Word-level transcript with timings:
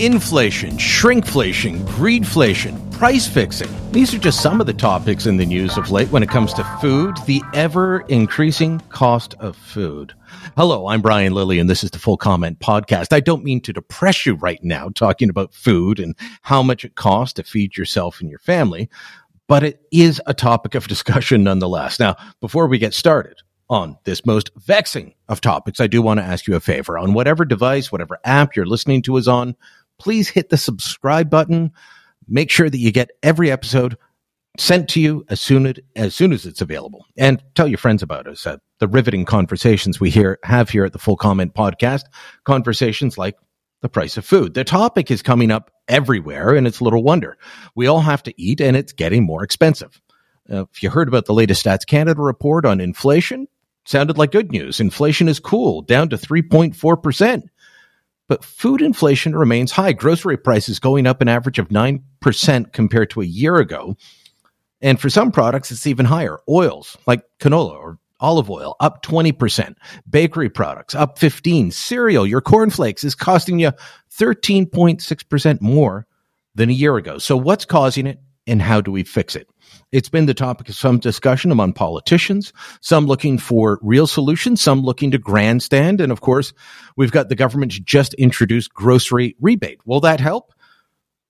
Inflation, 0.00 0.78
shrinkflation, 0.78 1.80
greedflation, 1.88 2.90
price 2.90 3.28
fixing. 3.28 3.68
These 3.92 4.14
are 4.14 4.18
just 4.18 4.42
some 4.42 4.58
of 4.58 4.66
the 4.66 4.72
topics 4.72 5.26
in 5.26 5.36
the 5.36 5.44
news 5.44 5.76
of 5.76 5.90
late 5.90 6.10
when 6.10 6.22
it 6.22 6.30
comes 6.30 6.54
to 6.54 6.64
food, 6.80 7.16
the 7.26 7.42
ever 7.52 8.00
increasing 8.08 8.80
cost 8.88 9.34
of 9.40 9.56
food. 9.56 10.14
Hello, 10.56 10.88
I'm 10.88 11.02
Brian 11.02 11.34
Lilley, 11.34 11.58
and 11.58 11.68
this 11.68 11.84
is 11.84 11.90
the 11.90 11.98
Full 11.98 12.16
Comment 12.16 12.58
Podcast. 12.60 13.12
I 13.12 13.20
don't 13.20 13.44
mean 13.44 13.60
to 13.60 13.74
depress 13.74 14.24
you 14.24 14.36
right 14.36 14.62
now 14.62 14.88
talking 14.88 15.28
about 15.28 15.52
food 15.52 16.00
and 16.00 16.16
how 16.40 16.62
much 16.62 16.82
it 16.82 16.94
costs 16.94 17.34
to 17.34 17.42
feed 17.42 17.76
yourself 17.76 18.22
and 18.22 18.30
your 18.30 18.38
family, 18.38 18.88
but 19.48 19.62
it 19.62 19.82
is 19.92 20.22
a 20.26 20.32
topic 20.32 20.74
of 20.74 20.88
discussion 20.88 21.44
nonetheless. 21.44 22.00
Now, 22.00 22.16
before 22.40 22.68
we 22.68 22.78
get 22.78 22.94
started, 22.94 23.42
on 23.70 23.96
this 24.04 24.26
most 24.26 24.50
vexing 24.56 25.14
of 25.28 25.40
topics, 25.40 25.80
I 25.80 25.86
do 25.86 26.02
want 26.02 26.18
to 26.18 26.24
ask 26.24 26.46
you 26.46 26.56
a 26.56 26.60
favor. 26.60 26.98
On 26.98 27.14
whatever 27.14 27.44
device, 27.44 27.90
whatever 27.90 28.18
app 28.24 28.54
you're 28.54 28.66
listening 28.66 29.00
to 29.02 29.16
is 29.16 29.28
on, 29.28 29.56
please 29.98 30.28
hit 30.28 30.50
the 30.50 30.56
subscribe 30.58 31.30
button. 31.30 31.70
Make 32.28 32.50
sure 32.50 32.68
that 32.68 32.78
you 32.78 32.92
get 32.92 33.12
every 33.22 33.50
episode 33.50 33.96
sent 34.58 34.88
to 34.90 35.00
you 35.00 35.24
as 35.28 35.40
soon 35.40 35.66
as, 35.66 35.74
as 35.94 36.14
soon 36.14 36.32
as 36.32 36.44
it's 36.44 36.60
available, 36.60 37.06
and 37.16 37.42
tell 37.54 37.68
your 37.68 37.78
friends 37.78 38.02
about 38.02 38.26
us. 38.26 38.44
Uh, 38.46 38.56
the 38.80 38.88
riveting 38.88 39.24
conversations 39.24 40.00
we 40.00 40.10
here 40.10 40.38
have 40.42 40.68
here 40.68 40.84
at 40.84 40.92
the 40.92 40.98
Full 40.98 41.16
Comment 41.16 41.54
Podcast, 41.54 42.04
conversations 42.44 43.16
like 43.16 43.36
the 43.82 43.88
price 43.88 44.16
of 44.16 44.24
food. 44.24 44.54
The 44.54 44.64
topic 44.64 45.10
is 45.10 45.22
coming 45.22 45.52
up 45.52 45.70
everywhere, 45.86 46.54
and 46.54 46.66
it's 46.66 46.80
little 46.80 47.04
wonder. 47.04 47.38
We 47.76 47.86
all 47.86 48.00
have 48.00 48.22
to 48.24 48.34
eat, 48.40 48.60
and 48.60 48.76
it's 48.76 48.92
getting 48.92 49.24
more 49.24 49.44
expensive. 49.44 50.00
Uh, 50.50 50.64
if 50.72 50.82
you 50.82 50.90
heard 50.90 51.08
about 51.08 51.26
the 51.26 51.34
latest 51.34 51.64
Stats 51.64 51.86
Canada 51.86 52.20
report 52.20 52.66
on 52.66 52.80
inflation, 52.80 53.46
sounded 53.90 54.16
like 54.16 54.30
good 54.30 54.52
news. 54.52 54.78
Inflation 54.78 55.28
is 55.28 55.40
cool, 55.40 55.82
down 55.82 56.08
to 56.10 56.16
3.4%. 56.16 57.42
But 58.28 58.44
food 58.44 58.80
inflation 58.80 59.34
remains 59.34 59.72
high. 59.72 59.92
Grocery 59.92 60.36
prices 60.36 60.78
going 60.78 61.06
up 61.08 61.20
an 61.20 61.28
average 61.28 61.58
of 61.58 61.68
9% 61.68 62.72
compared 62.72 63.10
to 63.10 63.20
a 63.20 63.26
year 63.26 63.56
ago. 63.56 63.96
And 64.80 65.00
for 65.00 65.10
some 65.10 65.32
products, 65.32 65.72
it's 65.72 65.88
even 65.88 66.06
higher. 66.06 66.38
Oils 66.48 66.96
like 67.08 67.24
canola 67.40 67.72
or 67.72 67.98
olive 68.20 68.48
oil 68.48 68.76
up 68.78 69.02
20%. 69.02 69.74
Bakery 70.08 70.48
products 70.48 70.94
up 70.94 71.18
15. 71.18 71.72
Cereal, 71.72 72.26
your 72.26 72.40
cornflakes 72.40 73.02
is 73.02 73.16
costing 73.16 73.58
you 73.58 73.72
13.6% 74.16 75.60
more 75.60 76.06
than 76.54 76.70
a 76.70 76.74
year 76.74 76.96
ago. 76.96 77.18
So 77.18 77.36
what's 77.36 77.64
causing 77.64 78.06
it 78.06 78.20
and 78.46 78.62
how 78.62 78.80
do 78.80 78.92
we 78.92 79.02
fix 79.02 79.34
it? 79.34 79.48
It's 79.92 80.08
been 80.08 80.26
the 80.26 80.34
topic 80.34 80.68
of 80.68 80.76
some 80.76 80.98
discussion 81.00 81.50
among 81.50 81.72
politicians, 81.72 82.52
some 82.80 83.06
looking 83.06 83.38
for 83.38 83.80
real 83.82 84.06
solutions, 84.06 84.62
some 84.62 84.82
looking 84.82 85.10
to 85.10 85.18
grandstand. 85.18 86.00
And 86.00 86.12
of 86.12 86.20
course, 86.20 86.52
we've 86.96 87.10
got 87.10 87.28
the 87.28 87.34
government's 87.34 87.78
just 87.80 88.14
introduced 88.14 88.72
grocery 88.72 89.34
rebate. 89.40 89.80
Will 89.84 90.00
that 90.00 90.20
help? 90.20 90.52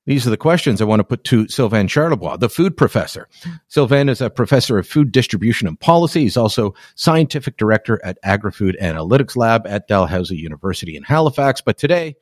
These 0.06 0.26
are 0.26 0.30
the 0.30 0.36
questions 0.36 0.80
I 0.80 0.86
want 0.86 1.00
to 1.00 1.04
put 1.04 1.24
to 1.24 1.46
Sylvain 1.48 1.86
Charlebois, 1.86 2.40
the 2.40 2.48
food 2.48 2.76
professor. 2.76 3.28
Sylvain 3.68 4.08
is 4.08 4.20
a 4.20 4.28
professor 4.28 4.78
of 4.78 4.86
food 4.86 5.12
distribution 5.12 5.68
and 5.68 5.78
policy. 5.78 6.22
He's 6.22 6.36
also 6.36 6.74
scientific 6.96 7.56
director 7.56 8.00
at 8.04 8.20
AgriFood 8.24 8.80
Analytics 8.80 9.36
Lab 9.36 9.66
at 9.66 9.88
Dalhousie 9.88 10.36
University 10.36 10.96
in 10.96 11.02
Halifax. 11.02 11.60
But 11.60 11.78
today, 11.78 12.16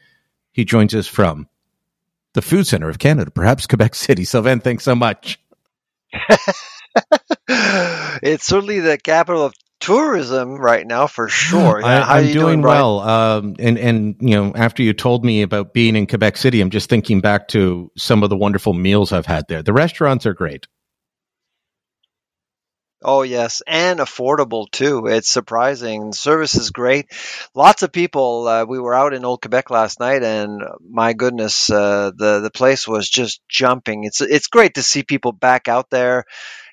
he 0.52 0.64
joins 0.64 0.94
us 0.94 1.06
from 1.06 1.48
the 2.34 2.42
Food 2.42 2.66
Center 2.66 2.88
of 2.88 2.98
Canada, 2.98 3.30
perhaps 3.30 3.66
Quebec 3.66 3.94
City. 3.94 4.24
Sylvain, 4.24 4.60
thanks 4.60 4.84
so 4.84 4.94
much. 4.94 5.40
it's 8.22 8.46
certainly 8.46 8.80
the 8.80 8.98
capital 8.98 9.44
of 9.44 9.54
tourism 9.80 10.56
right 10.56 10.86
now 10.86 11.06
for 11.06 11.28
sure. 11.28 11.84
I, 11.84 12.20
am 12.20 12.24
doing, 12.24 12.34
doing 12.34 12.62
well. 12.62 13.00
Um, 13.00 13.56
and, 13.58 13.78
and, 13.78 14.16
you 14.20 14.34
know, 14.34 14.52
after 14.54 14.82
you 14.82 14.92
told 14.92 15.24
me 15.24 15.42
about 15.42 15.72
being 15.72 15.96
in 15.96 16.06
Quebec 16.06 16.36
City, 16.36 16.60
I'm 16.60 16.70
just 16.70 16.90
thinking 16.90 17.20
back 17.20 17.48
to 17.48 17.90
some 17.96 18.22
of 18.22 18.30
the 18.30 18.36
wonderful 18.36 18.74
meals 18.74 19.12
I've 19.12 19.26
had 19.26 19.46
there. 19.48 19.62
The 19.62 19.72
restaurants 19.72 20.26
are 20.26 20.34
great. 20.34 20.66
Oh 23.02 23.22
yes, 23.22 23.62
and 23.64 24.00
affordable 24.00 24.68
too. 24.70 25.06
It's 25.06 25.28
surprising. 25.28 26.12
Service 26.12 26.56
is 26.56 26.70
great. 26.70 27.06
Lots 27.54 27.84
of 27.84 27.92
people. 27.92 28.48
Uh, 28.48 28.64
we 28.64 28.80
were 28.80 28.94
out 28.94 29.14
in 29.14 29.24
Old 29.24 29.40
Quebec 29.40 29.70
last 29.70 30.00
night, 30.00 30.24
and 30.24 30.62
uh, 30.62 30.72
my 30.88 31.12
goodness, 31.12 31.70
uh, 31.70 32.10
the 32.16 32.40
the 32.40 32.50
place 32.50 32.88
was 32.88 33.08
just 33.08 33.40
jumping. 33.48 34.02
It's 34.02 34.20
it's 34.20 34.48
great 34.48 34.74
to 34.74 34.82
see 34.82 35.04
people 35.04 35.30
back 35.30 35.68
out 35.68 35.90
there. 35.90 36.24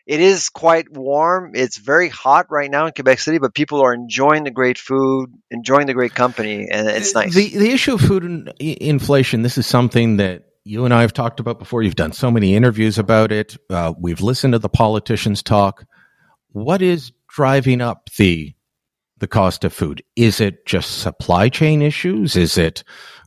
It 0.08 0.20
is 0.20 0.50
quite 0.50 0.92
warm. 0.92 1.52
It's 1.54 1.78
very 1.78 2.10
hot 2.10 2.48
right 2.50 2.72
now 2.72 2.88
in 2.88 2.94
Quebec 2.94 3.20
City, 3.20 3.38
but 3.38 3.54
people 3.54 3.82
are 3.82 3.94
enjoying 3.94 4.46
the 4.46 4.52
great 4.52 4.80
food, 4.80 5.32
enjoying 5.52 5.86
the 5.86 5.94
great 5.94 6.16
company, 6.16 6.68
and 6.72 6.88
it's 6.88 7.14
nice. 7.14 7.36
The 7.36 7.50
the 7.50 7.70
issue 7.70 7.96
of 7.96 8.02
food 8.02 8.52
inflation. 8.60 9.44
This 9.44 9.60
is 9.60 9.68
something 9.68 10.18
that 10.18 10.44
you 10.64 10.86
and 10.86 10.94
I 10.94 11.02
have 11.02 11.14
talked 11.14 11.40
about 11.40 11.60
before. 11.60 11.84
You've 11.84 11.96
done 11.96 12.14
so 12.14 12.32
many 12.32 12.56
interviews 12.56 12.98
about 12.98 13.32
it. 13.32 13.58
Uh, 13.70 13.94
we've 14.00 14.22
listened 14.22 14.54
to 14.54 14.60
the 14.60 14.70
politicians 14.70 15.44
talk 15.44 15.86
what 16.56 16.82
is 16.82 17.12
driving 17.28 17.82
up 17.82 18.10
the 18.18 18.56
the 19.18 19.28
cost 19.28 19.66
of 19.66 19.74
food? 19.74 20.02
Is 20.16 20.40
it 20.40 20.66
just 20.66 21.00
supply 21.00 21.50
chain 21.50 21.82
issues? 21.82 22.38
Is 22.38 22.58
it 22.58 22.84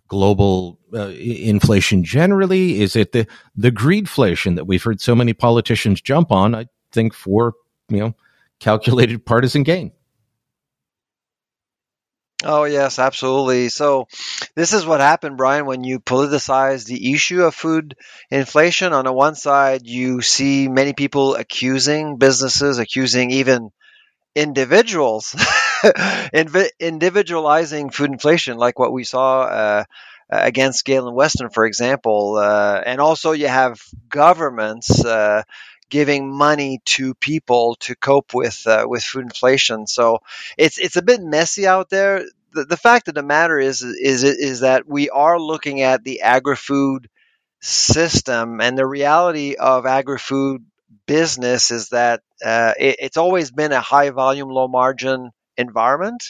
global 0.09 0.79
uh, 0.95 1.09
inflation 1.09 2.03
generally? 2.05 2.81
Is 2.81 2.97
it 2.97 3.13
the 3.13 3.27
the 3.55 3.71
greedflation 3.71 4.57
that 4.57 4.67
we've 4.67 4.83
heard 4.83 5.03
so 5.03 5.15
many 5.15 5.35
politicians 5.35 6.01
jump 6.01 6.33
on? 6.33 6.55
I 6.55 6.67
think 6.91 7.13
for 7.13 7.53
you 7.91 7.99
know 7.99 8.15
calculated 8.61 9.27
partisan 9.27 9.63
gain. 9.63 9.93
Oh, 12.45 12.65
yes, 12.65 13.01
absolutely. 13.01 13.69
So, 13.69 14.07
this 14.55 14.73
is 14.73 14.87
what 14.87 15.01
happened, 15.01 15.37
Brian, 15.37 15.67
when 15.67 15.83
you 15.83 15.99
politicize 15.99 16.85
the 16.87 17.13
issue 17.13 17.43
of 17.43 17.55
food 17.55 17.97
inflation. 18.31 18.93
On 18.93 19.05
the 19.05 19.13
one 19.13 19.35
side, 19.35 19.85
you 19.87 20.21
see 20.23 20.69
many 20.69 20.93
people 20.93 21.35
accusing 21.35 22.17
businesses, 22.17 22.79
accusing 22.79 23.33
even 23.33 23.71
individuals, 24.35 25.37
individualizing 26.81 27.91
food 27.91 28.11
inflation, 28.13 28.59
like 28.59 28.79
what 28.79 28.93
we 28.93 29.05
saw 29.05 29.43
uh, 29.43 29.85
against 30.31 30.85
Galen 30.85 31.15
Weston, 31.15 31.51
for 31.51 31.67
example. 31.67 32.37
Uh, 32.37 32.83
and 32.85 33.01
also, 33.01 33.33
you 33.33 33.49
have 33.49 33.81
governments. 34.09 35.05
Uh, 35.05 35.43
giving 35.91 36.31
money 36.31 36.81
to 36.85 37.15
people 37.15 37.75
to 37.77 37.95
cope 37.97 38.35
with 38.35 38.67
uh, 38.67 38.85
with 38.87 39.03
food 39.03 39.25
inflation. 39.25 39.87
So 39.87 40.19
it's 40.59 40.79
it's 40.79 40.97
a 40.97 41.03
bit 41.03 41.23
messy 41.23 41.67
out 41.67 41.89
there. 41.91 42.25
The, 42.53 42.65
the 42.65 42.77
fact 42.77 43.09
of 43.09 43.15
the 43.15 43.23
matter 43.23 43.59
is 43.59 43.83
is 43.83 44.25
is 44.25 44.61
that 44.61 44.89
we 44.89 45.11
are 45.11 45.39
looking 45.41 45.83
at 45.83 46.05
the 46.05 46.23
agri-food 46.23 47.09
system, 47.61 48.61
and 48.61 48.79
the 48.79 48.87
reality 48.87 49.57
of 49.57 49.87
agri-food 49.87 50.65
business 51.07 51.71
is 51.71 51.91
that 51.91 52.23
uh, 52.45 52.75
it, 52.79 52.97
it's 53.01 53.17
always 53.17 53.51
been 53.51 53.73
a 53.73 53.81
high 53.81 54.11
volume, 54.11 54.49
low 54.51 54.69
margin 54.69 55.31
environment. 55.59 56.23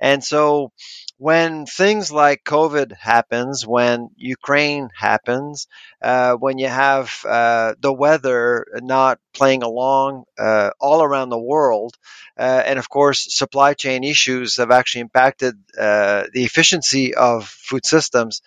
And 0.00 0.22
so 0.24 0.72
when 1.20 1.66
things 1.66 2.10
like 2.10 2.44
COVID 2.44 2.96
happens, 2.96 3.66
when 3.66 4.08
Ukraine 4.16 4.88
happens, 4.96 5.66
uh, 6.00 6.32
when 6.34 6.56
you 6.58 6.68
have 6.68 7.24
uh, 7.28 7.74
the 7.78 7.92
weather 7.92 8.66
not 8.82 9.20
playing 9.34 9.62
along 9.62 10.24
uh, 10.38 10.70
all 10.80 11.02
around 11.02 11.28
the 11.28 11.38
world, 11.54 11.94
uh, 12.38 12.62
and 12.64 12.78
of 12.78 12.88
course 12.88 13.26
supply 13.36 13.74
chain 13.74 14.02
issues 14.02 14.56
have 14.56 14.70
actually 14.70 15.02
impacted 15.02 15.54
uh, 15.78 16.24
the 16.32 16.44
efficiency 16.44 17.14
of 17.14 17.46
food 17.46 17.84
systems, 17.84 18.40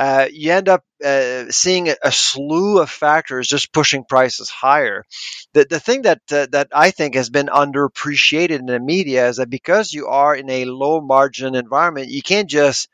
uh, 0.00 0.26
you 0.32 0.50
end 0.52 0.70
up 0.70 0.82
uh, 1.04 1.44
seeing 1.50 1.90
a, 1.90 2.10
slew 2.10 2.80
of 2.80 2.90
factors 2.90 3.48
just 3.48 3.72
pushing 3.72 4.04
prices 4.04 4.48
higher. 4.50 5.04
The, 5.52 5.66
the 5.68 5.80
thing 5.80 6.02
that 6.02 6.22
uh, 6.32 6.46
that 6.52 6.68
I 6.74 6.90
think 6.90 7.16
has 7.16 7.30
been 7.30 7.48
underappreciated 7.48 8.60
in 8.60 8.66
the 8.66 8.80
media 8.80 9.28
is 9.28 9.36
that 9.36 9.50
because 9.50 9.92
you 9.92 10.06
are 10.08 10.34
in 10.34 10.48
a 10.50 10.64
low 10.64 11.02
margin 11.02 11.54
environment, 11.54 12.08
you 12.08 12.22
can't 12.22 12.50
just 12.50 12.88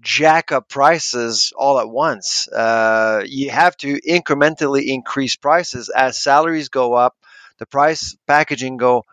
jack 0.00 0.52
up 0.52 0.68
prices 0.68 1.52
all 1.56 1.80
at 1.80 1.88
once. 1.90 2.48
Uh, 2.48 3.24
you 3.26 3.50
have 3.50 3.76
to 3.78 4.00
incrementally 4.02 4.86
increase 4.86 5.36
prices 5.36 5.90
as 5.90 6.22
salaries 6.22 6.68
go 6.68 6.94
up, 6.94 7.16
the 7.58 7.66
price 7.66 8.16
packaging 8.26 8.76
go 8.76 9.04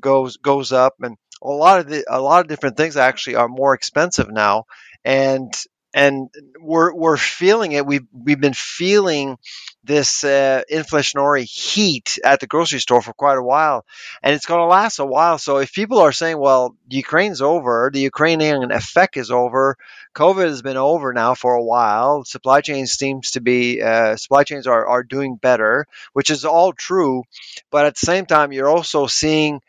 goes 0.00 0.36
goes 0.38 0.72
up, 0.72 0.94
and 1.02 1.16
a 1.42 1.48
lot 1.48 1.80
of 1.80 1.88
the 1.88 2.04
a 2.08 2.20
lot 2.20 2.40
of 2.40 2.48
different 2.48 2.76
things 2.76 2.96
actually 2.96 3.36
are 3.36 3.48
more 3.48 3.74
expensive 3.74 4.30
now. 4.30 4.64
And 5.04 5.52
and 5.94 6.28
we're 6.60 6.92
we're 6.92 7.16
feeling 7.16 7.72
it. 7.72 7.86
We've 7.86 8.06
we've 8.12 8.40
been 8.40 8.52
feeling 8.52 9.38
this 9.84 10.24
uh, 10.24 10.62
inflationary 10.70 11.44
heat 11.44 12.18
at 12.24 12.40
the 12.40 12.48
grocery 12.48 12.80
store 12.80 13.00
for 13.00 13.12
quite 13.12 13.38
a 13.38 13.42
while, 13.42 13.86
and 14.20 14.34
it's 14.34 14.44
going 14.44 14.60
to 14.60 14.66
last 14.66 14.98
a 14.98 15.06
while. 15.06 15.38
So 15.38 15.58
if 15.58 15.72
people 15.72 16.00
are 16.00 16.10
saying, 16.10 16.36
"Well, 16.36 16.76
Ukraine's 16.90 17.40
over, 17.40 17.90
the 17.92 18.00
Ukrainian 18.00 18.72
effect 18.72 19.16
is 19.16 19.30
over," 19.30 19.76
COVID 20.16 20.46
has 20.46 20.62
been 20.62 20.76
over 20.76 21.12
now 21.12 21.34
for 21.34 21.54
a 21.54 21.62
while. 21.62 22.24
Supply 22.24 22.60
chains 22.60 22.92
seems 22.92 23.30
to 23.32 23.40
be 23.40 23.80
uh, 23.80 24.16
supply 24.16 24.42
chains 24.42 24.66
are 24.66 24.84
are 24.86 25.04
doing 25.04 25.36
better, 25.36 25.86
which 26.12 26.28
is 26.30 26.44
all 26.44 26.72
true, 26.72 27.22
but 27.70 27.86
at 27.86 27.94
the 27.94 28.04
same 28.04 28.26
time, 28.26 28.50
you're 28.50 28.68
also 28.68 29.06
seeing 29.06 29.60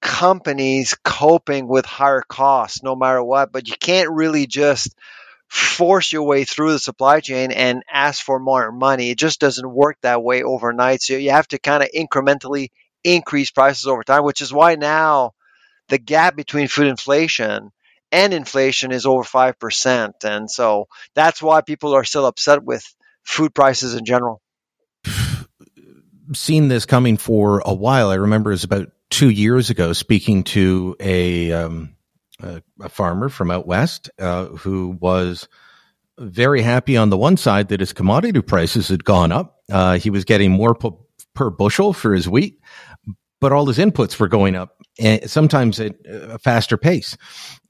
companies 0.00 0.96
coping 1.04 1.66
with 1.68 1.86
higher 1.86 2.22
costs 2.26 2.82
no 2.82 2.96
matter 2.96 3.22
what 3.22 3.52
but 3.52 3.68
you 3.68 3.74
can't 3.78 4.10
really 4.10 4.48
just 4.48 4.96
force 5.52 6.10
your 6.12 6.22
way 6.22 6.44
through 6.44 6.72
the 6.72 6.78
supply 6.78 7.20
chain 7.20 7.52
and 7.52 7.82
ask 7.92 8.24
for 8.24 8.40
more 8.40 8.72
money. 8.72 9.10
It 9.10 9.18
just 9.18 9.38
doesn't 9.38 9.70
work 9.70 9.98
that 10.00 10.22
way 10.22 10.42
overnight. 10.42 11.02
So 11.02 11.12
you 11.12 11.30
have 11.30 11.46
to 11.48 11.58
kind 11.58 11.82
of 11.82 11.90
incrementally 11.94 12.68
increase 13.04 13.50
prices 13.50 13.86
over 13.86 14.02
time, 14.02 14.24
which 14.24 14.40
is 14.40 14.50
why 14.50 14.76
now 14.76 15.32
the 15.88 15.98
gap 15.98 16.36
between 16.36 16.68
food 16.68 16.86
inflation 16.86 17.70
and 18.10 18.32
inflation 18.32 18.92
is 18.92 19.04
over 19.04 19.24
5%. 19.24 20.12
And 20.24 20.50
so 20.50 20.88
that's 21.14 21.42
why 21.42 21.60
people 21.60 21.94
are 21.94 22.04
still 22.04 22.24
upset 22.24 22.64
with 22.64 22.82
food 23.22 23.54
prices 23.54 23.94
in 23.94 24.06
general. 24.06 24.40
Seen 26.32 26.68
this 26.68 26.86
coming 26.86 27.18
for 27.18 27.60
a 27.66 27.74
while. 27.74 28.08
I 28.08 28.14
remember 28.14 28.52
it 28.52 28.54
was 28.54 28.64
about 28.64 28.90
two 29.10 29.28
years 29.28 29.68
ago 29.68 29.92
speaking 29.92 30.44
to 30.44 30.96
a 30.98 31.52
um, 31.52 31.94
a, 32.42 32.62
a 32.80 32.88
farmer 32.88 33.28
from 33.28 33.50
out 33.50 33.66
west 33.66 34.10
uh, 34.18 34.46
who 34.46 34.96
was 35.00 35.48
very 36.18 36.62
happy 36.62 36.96
on 36.96 37.10
the 37.10 37.18
one 37.18 37.36
side 37.36 37.68
that 37.68 37.80
his 37.80 37.92
commodity 37.92 38.40
prices 38.42 38.88
had 38.88 39.04
gone 39.04 39.32
up. 39.32 39.60
Uh, 39.70 39.98
he 39.98 40.10
was 40.10 40.24
getting 40.24 40.50
more 40.50 40.74
per, 40.74 40.90
per 41.34 41.50
bushel 41.50 41.92
for 41.92 42.14
his 42.14 42.28
wheat, 42.28 42.60
but 43.40 43.52
all 43.52 43.66
his 43.66 43.78
inputs 43.78 44.18
were 44.18 44.28
going 44.28 44.54
up, 44.54 44.76
and 44.98 45.28
sometimes 45.28 45.80
at 45.80 45.96
a 46.06 46.38
faster 46.38 46.76
pace. 46.76 47.16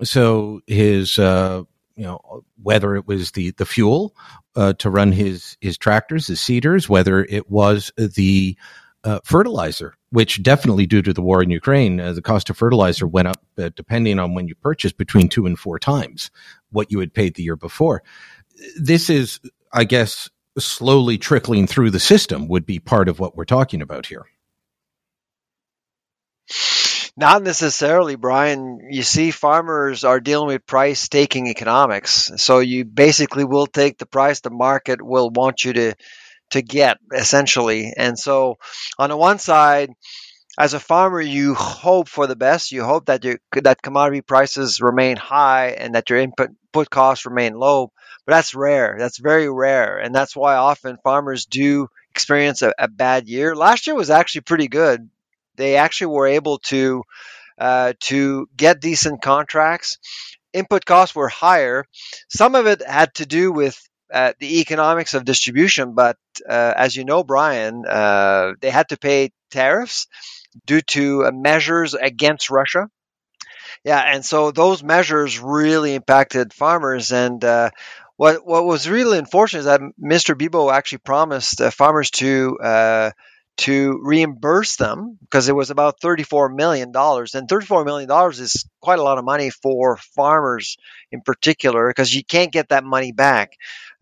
So 0.02 0.60
his, 0.66 1.18
uh, 1.18 1.62
you 1.96 2.04
know, 2.04 2.44
whether 2.62 2.96
it 2.96 3.06
was 3.06 3.32
the 3.32 3.52
the 3.52 3.66
fuel 3.66 4.14
uh, 4.56 4.72
to 4.74 4.90
run 4.90 5.12
his 5.12 5.56
his 5.60 5.78
tractors, 5.78 6.26
his 6.26 6.40
seeders, 6.40 6.88
whether 6.88 7.24
it 7.24 7.50
was 7.50 7.92
the 7.96 8.56
uh, 9.04 9.20
fertilizer, 9.24 9.94
which 10.12 10.42
definitely 10.42 10.86
due 10.86 11.00
to 11.00 11.14
the 11.14 11.22
war 11.22 11.42
in 11.42 11.48
Ukraine, 11.48 11.98
uh, 11.98 12.12
the 12.12 12.20
cost 12.20 12.50
of 12.50 12.56
fertilizer 12.58 13.06
went 13.06 13.28
up, 13.28 13.42
uh, 13.58 13.70
depending 13.74 14.18
on 14.18 14.34
when 14.34 14.46
you 14.46 14.54
purchased, 14.54 14.98
between 14.98 15.30
two 15.30 15.46
and 15.46 15.58
four 15.58 15.78
times 15.78 16.30
what 16.70 16.92
you 16.92 17.00
had 17.00 17.14
paid 17.14 17.34
the 17.34 17.42
year 17.42 17.56
before. 17.56 18.02
This 18.78 19.08
is, 19.08 19.40
I 19.72 19.84
guess, 19.84 20.28
slowly 20.58 21.16
trickling 21.16 21.66
through 21.66 21.90
the 21.90 21.98
system 21.98 22.46
would 22.48 22.66
be 22.66 22.78
part 22.78 23.08
of 23.08 23.20
what 23.20 23.36
we're 23.36 23.46
talking 23.46 23.80
about 23.80 24.04
here. 24.04 24.26
Not 27.16 27.42
necessarily, 27.42 28.16
Brian. 28.16 28.80
You 28.90 29.02
see, 29.02 29.30
farmers 29.30 30.04
are 30.04 30.20
dealing 30.20 30.48
with 30.48 30.66
price 30.66 31.08
taking 31.08 31.46
economics. 31.46 32.30
So 32.36 32.58
you 32.58 32.84
basically 32.84 33.44
will 33.44 33.66
take 33.66 33.96
the 33.96 34.06
price 34.06 34.40
the 34.40 34.50
market 34.50 35.00
will 35.00 35.30
want 35.30 35.64
you 35.64 35.72
to 35.72 35.94
to 36.52 36.62
get 36.62 36.98
essentially. 37.12 37.92
And 37.96 38.18
so 38.18 38.58
on 38.98 39.10
the 39.10 39.16
one 39.16 39.38
side, 39.38 39.90
as 40.58 40.74
a 40.74 40.80
farmer, 40.80 41.20
you 41.20 41.54
hope 41.54 42.08
for 42.08 42.26
the 42.26 42.36
best. 42.36 42.72
You 42.72 42.84
hope 42.84 43.06
that 43.06 43.24
your 43.24 43.38
that 43.62 43.82
commodity 43.82 44.20
prices 44.20 44.80
remain 44.80 45.16
high 45.16 45.68
and 45.70 45.94
that 45.94 46.10
your 46.10 46.18
input 46.18 46.50
input 46.50 46.90
costs 46.90 47.26
remain 47.26 47.54
low. 47.54 47.92
But 48.26 48.34
that's 48.34 48.54
rare. 48.54 48.96
That's 48.98 49.18
very 49.18 49.50
rare, 49.50 49.98
and 49.98 50.14
that's 50.14 50.36
why 50.36 50.54
often 50.56 50.98
farmers 51.02 51.46
do 51.46 51.88
experience 52.10 52.62
a, 52.62 52.72
a 52.78 52.88
bad 52.88 53.28
year. 53.28 53.56
Last 53.56 53.86
year 53.86 53.96
was 53.96 54.10
actually 54.10 54.42
pretty 54.42 54.68
good. 54.68 55.08
They 55.56 55.76
actually 55.76 56.08
were 56.08 56.26
able 56.26 56.58
to 56.70 57.02
uh, 57.58 57.94
to 58.00 58.48
get 58.56 58.80
decent 58.80 59.22
contracts. 59.22 59.98
Input 60.52 60.84
costs 60.84 61.14
were 61.14 61.28
higher. 61.28 61.86
Some 62.28 62.54
of 62.54 62.66
it 62.66 62.82
had 62.86 63.14
to 63.14 63.26
do 63.26 63.52
with 63.52 63.80
uh, 64.12 64.32
the 64.38 64.60
economics 64.60 65.14
of 65.14 65.24
distribution, 65.24 65.94
but 65.94 66.16
uh, 66.48 66.74
as 66.76 66.96
you 66.96 67.04
know, 67.04 67.24
Brian, 67.24 67.84
uh, 67.86 68.52
they 68.60 68.70
had 68.70 68.88
to 68.90 68.98
pay 68.98 69.30
tariffs 69.50 70.06
due 70.66 70.82
to 70.82 71.26
uh, 71.26 71.32
measures 71.32 71.94
against 71.94 72.50
Russia. 72.50 72.88
Yeah, 73.84 74.00
and 74.00 74.24
so 74.24 74.50
those 74.50 74.82
measures 74.82 75.38
really 75.38 75.94
impacted 75.94 76.52
farmers. 76.52 77.12
And 77.12 77.44
uh, 77.44 77.70
what 78.16 78.46
what 78.46 78.64
was 78.64 78.88
really 78.88 79.18
unfortunate 79.18 79.60
is 79.60 79.64
that 79.66 79.80
Mr. 79.98 80.34
Bibeau 80.34 80.72
actually 80.72 80.98
promised 80.98 81.62
farmers 81.72 82.10
to 82.12 82.58
to 83.58 84.00
reimburse 84.02 84.76
them 84.76 85.18
because 85.20 85.48
it 85.48 85.54
was 85.54 85.70
about 85.70 86.00
$34 86.00 86.54
million. 86.54 86.88
And 86.88 86.94
$34 87.48 87.84
million 87.84 88.10
is 88.32 88.64
quite 88.80 88.98
a 88.98 89.02
lot 89.02 89.18
of 89.18 89.24
money 89.24 89.50
for 89.50 89.96
farmers 89.96 90.76
in 91.10 91.20
particular 91.20 91.88
because 91.88 92.14
you 92.14 92.24
can't 92.24 92.52
get 92.52 92.70
that 92.70 92.84
money 92.84 93.12
back 93.12 93.52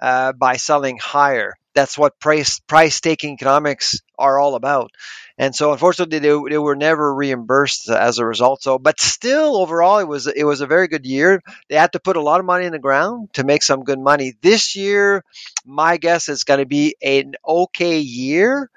uh, 0.01 0.33
by 0.33 0.57
selling 0.57 0.99
higher. 0.99 1.57
That's 1.73 1.97
what 1.97 2.19
price 2.19 2.59
price 2.59 3.01
taking 3.01 3.35
economics 3.35 4.01
are 4.19 4.41
all 4.41 4.57
about. 4.57 4.91
And 5.39 5.55
so, 5.55 5.73
unfortunately, 5.73 6.19
they, 6.19 6.37
they 6.51 6.59
were 6.59 6.75
never 6.75 7.15
reimbursed 7.15 7.89
as 7.89 8.19
a 8.19 8.27
result. 8.27 8.63
So, 8.63 8.79
but 8.79 9.01
still, 9.01 9.57
overall, 9.57 9.99
it 9.99 10.09
was 10.09 10.27
it 10.27 10.43
was 10.45 10.61
a 10.61 10.67
very 10.67 10.89
good 10.89 11.07
year. 11.07 11.43
They 11.69 11.77
had 11.77 11.93
to 11.93 12.01
put 12.01 12.17
a 12.17 12.21
lot 12.21 12.41
of 12.41 12.47
money 12.47 12.67
in 12.67 12.73
the 12.73 12.81
ground 12.81 13.33
to 13.35 13.45
make 13.45 13.63
some 13.63 13.85
good 13.85 14.01
money. 14.01 14.35
This 14.43 14.75
year, 14.75 15.25
my 15.65 15.97
guess 15.97 16.29
is 16.29 16.45
going 16.45 16.61
to 16.61 16.67
be 16.67 16.97
an 17.01 17.35
okay 17.47 18.01
year 18.01 18.69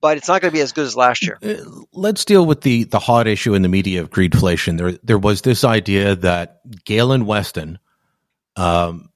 but 0.00 0.16
it's 0.16 0.28
not 0.28 0.40
going 0.40 0.50
to 0.50 0.56
be 0.56 0.60
as 0.60 0.72
good 0.72 0.86
as 0.86 0.96
last 0.96 1.26
year. 1.26 1.38
Uh, 1.42 1.56
let's 1.92 2.24
deal 2.24 2.44
with 2.44 2.60
the 2.62 2.84
the 2.84 2.98
hot 2.98 3.26
issue 3.26 3.54
in 3.54 3.62
the 3.62 3.68
media 3.68 4.00
of 4.00 4.10
greedflation. 4.10 4.78
There 4.78 4.92
there 5.02 5.18
was 5.18 5.42
this 5.42 5.64
idea 5.64 6.16
that 6.16 6.60
Galen 6.84 7.26
Weston, 7.26 7.78
um, 8.56 9.10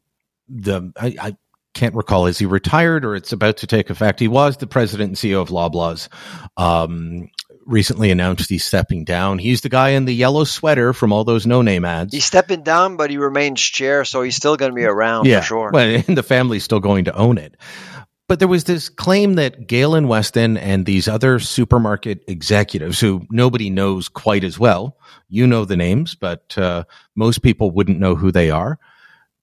the 0.48 0.92
I, 0.96 1.14
I 1.20 1.36
can't 1.74 1.94
recall 1.94 2.26
is 2.26 2.38
he 2.38 2.46
retired 2.46 3.04
or 3.04 3.14
it's 3.14 3.32
about 3.32 3.58
to 3.58 3.66
take 3.66 3.90
effect. 3.90 4.20
He 4.20 4.28
was 4.28 4.56
the 4.56 4.66
president 4.66 5.08
and 5.08 5.16
CEO 5.16 5.40
of 5.40 5.48
Loblaws. 5.48 6.08
Um, 6.56 7.30
recently 7.66 8.10
announced 8.10 8.50
he's 8.50 8.64
stepping 8.64 9.04
down. 9.04 9.38
He's 9.38 9.60
the 9.60 9.68
guy 9.68 9.90
in 9.90 10.04
the 10.04 10.14
yellow 10.14 10.44
sweater 10.44 10.92
from 10.92 11.12
all 11.12 11.24
those 11.24 11.46
no 11.46 11.62
name 11.62 11.84
ads. 11.84 12.12
He's 12.12 12.24
stepping 12.24 12.62
down, 12.62 12.96
but 12.96 13.10
he 13.10 13.18
remains 13.18 13.60
chair, 13.60 14.04
so 14.04 14.22
he's 14.22 14.36
still 14.36 14.56
going 14.56 14.72
to 14.72 14.76
be 14.76 14.84
around 14.84 15.26
yeah. 15.26 15.40
for 15.40 15.46
sure. 15.46 15.70
Well, 15.72 16.02
and 16.06 16.16
the 16.16 16.22
family's 16.22 16.64
still 16.64 16.80
going 16.80 17.04
to 17.06 17.14
own 17.14 17.38
it. 17.38 17.56
But 18.32 18.38
there 18.38 18.48
was 18.48 18.64
this 18.64 18.88
claim 18.88 19.34
that 19.34 19.66
Galen 19.66 20.08
Weston 20.08 20.56
and 20.56 20.86
these 20.86 21.06
other 21.06 21.38
supermarket 21.38 22.24
executives 22.26 22.98
who 22.98 23.26
nobody 23.28 23.68
knows 23.68 24.08
quite 24.08 24.42
as 24.42 24.58
well, 24.58 24.96
you 25.28 25.46
know 25.46 25.66
the 25.66 25.76
names, 25.76 26.14
but 26.14 26.56
uh, 26.56 26.84
most 27.14 27.42
people 27.42 27.70
wouldn't 27.70 27.98
know 27.98 28.14
who 28.14 28.32
they 28.32 28.50
are. 28.50 28.78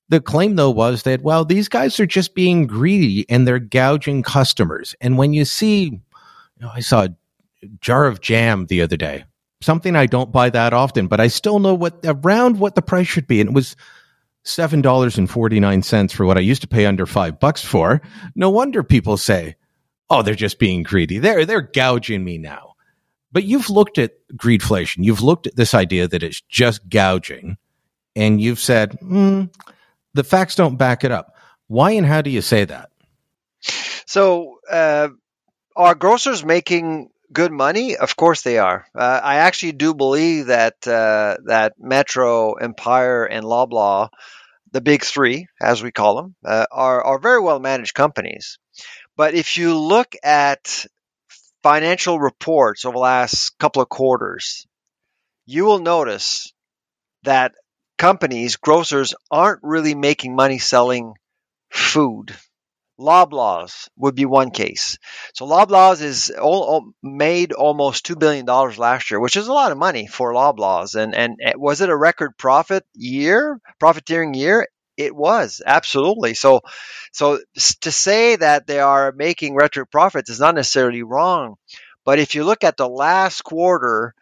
The 0.08 0.20
claim, 0.20 0.56
though, 0.56 0.72
was 0.72 1.04
that, 1.04 1.22
well, 1.22 1.46
these 1.46 1.70
guys 1.70 2.00
are 2.00 2.08
just 2.08 2.34
being 2.34 2.66
greedy 2.66 3.28
and 3.30 3.48
they're 3.48 3.60
gouging 3.60 4.24
customers. 4.24 4.96
And 5.02 5.20
when 5.20 5.34
you 5.34 5.46
see, 5.46 5.84
you 5.84 6.02
know, 6.60 6.72
I 6.74 6.80
saw 6.80 7.04
a 7.04 7.16
jar 7.82 8.08
of 8.08 8.22
jam 8.22 8.66
the 8.66 8.82
other 8.82 8.98
day, 8.98 9.24
something 9.62 9.96
I 9.96 10.08
don't 10.08 10.32
buy 10.32 10.50
that 10.50 10.74
often, 10.74 11.06
but 11.06 11.20
I 11.20 11.28
still 11.28 11.60
know 11.60 11.76
what 11.76 12.00
around 12.06 12.58
what 12.58 12.74
the 12.74 12.82
price 12.82 13.06
should 13.06 13.28
be. 13.28 13.40
And 13.40 13.52
it 13.52 13.54
was 13.54 13.76
seven 14.50 14.82
dollars 14.82 15.18
and 15.18 15.30
forty 15.30 15.60
nine 15.60 15.82
cents 15.82 16.14
for 16.14 16.26
what 16.26 16.38
I 16.38 16.42
used 16.42 16.62
to 16.62 16.68
pay 16.68 16.86
under 16.86 17.06
five 17.06 17.40
bucks 17.40 17.64
for. 17.64 18.02
No 18.36 18.50
wonder 18.50 18.84
people 18.84 19.18
say, 19.18 19.56
"Oh, 20.10 20.22
they're 20.22 20.36
just 20.36 20.60
being 20.60 20.84
greedy. 20.84 21.20
They're 21.20 21.46
they're 21.46 21.62
gouging 21.62 22.24
me 22.24 22.38
now." 22.38 22.74
But 23.32 23.44
you've 23.44 23.70
looked 23.70 23.98
at 23.98 24.14
greedflation. 24.36 25.06
You've 25.06 25.22
looked 25.22 25.48
at 25.48 25.56
this 25.56 25.74
idea 25.74 26.08
that 26.08 26.24
it's 26.24 26.42
just 26.42 26.90
gouging, 26.90 27.58
and 28.16 28.42
you've 28.42 28.60
said 28.60 28.98
mm, 29.02 29.54
the 30.14 30.24
facts 30.24 30.56
don't 30.56 30.78
back 30.78 31.04
it 31.04 31.12
up. 31.12 31.36
Why 31.68 31.92
and 31.92 32.06
how 32.06 32.22
do 32.22 32.30
you 32.30 32.42
say 32.42 32.66
that? 32.66 32.90
So, 34.06 34.60
uh, 34.70 35.10
are 35.76 35.96
grocers 35.96 36.44
making 36.44 37.10
good 37.32 37.52
money? 37.52 37.96
Of 37.96 38.16
course 38.16 38.42
they 38.42 38.58
are. 38.58 38.88
Uh, 38.96 39.22
I 39.24 39.36
actually 39.36 39.74
do 39.74 39.94
believe 39.94 40.48
that 40.48 40.88
uh, 40.88 41.38
that 41.46 41.74
Metro, 41.80 42.54
Empire, 42.54 43.26
and 43.26 43.46
Loblaw, 43.46 44.10
the 44.72 44.82
big 44.82 45.04
three, 45.04 45.48
as 45.62 45.82
we 45.84 45.92
call 45.92 46.16
them, 46.18 46.36
uh, 46.46 46.66
are 46.72 47.04
are 47.04 47.20
very 47.20 47.42
well 47.42 47.60
managed 47.60 47.94
companies. 47.94 48.58
But 49.16 49.34
if 49.34 49.58
you 49.58 49.78
look 49.78 50.16
at 50.24 50.86
financial 51.64 52.20
reports 52.20 52.86
over 52.86 52.94
the 52.94 53.00
last 53.00 53.58
couple 53.60 53.82
of 53.82 53.90
quarters, 53.90 54.66
you 55.46 55.66
will 55.66 55.80
notice 55.80 56.54
that 57.24 57.54
companies, 57.98 58.56
grocers, 58.56 59.14
aren't 59.30 59.60
really 59.64 59.96
making 59.96 60.36
money 60.36 60.60
selling 60.60 61.14
food. 61.70 62.36
Loblaws 63.00 63.88
would 63.96 64.16
be 64.16 64.26
one 64.26 64.52
case. 64.52 64.98
So 65.34 65.46
Loblaws 65.46 66.02
is 66.02 66.30
all, 66.30 66.92
made 67.02 67.54
almost 67.54 68.06
two 68.06 68.16
billion 68.16 68.46
dollars 68.46 68.78
last 68.78 69.10
year, 69.10 69.20
which 69.20 69.38
is 69.38 69.48
a 69.48 69.54
lot 69.54 69.72
of 69.72 69.78
money 69.78 70.08
for 70.08 70.34
Loblaws. 70.34 70.96
And 70.96 71.16
and 71.16 71.38
was 71.56 71.82
it 71.82 71.90
a 71.90 71.96
record 71.96 72.38
profit 72.38 72.86
year, 72.94 73.60
profiteering 73.80 74.34
year? 74.34 74.68
It 74.98 75.16
was 75.16 75.62
absolutely. 75.66 76.34
So 76.34 76.62
so 77.14 77.40
to 77.82 77.92
say 77.92 78.36
that 78.36 78.68
they 78.68 78.80
are 78.82 79.14
making 79.14 79.56
record 79.56 79.86
profits 79.86 80.30
is 80.30 80.42
not 80.42 80.56
necessarily 80.56 81.04
wrong, 81.04 81.56
but 82.06 82.20
if 82.20 82.36
you 82.36 82.44
look 82.44 82.64
at 82.64 82.76
the 82.76 82.90
last 82.90 83.42
quarter, 83.44 84.14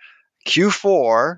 Q4, 0.47 1.37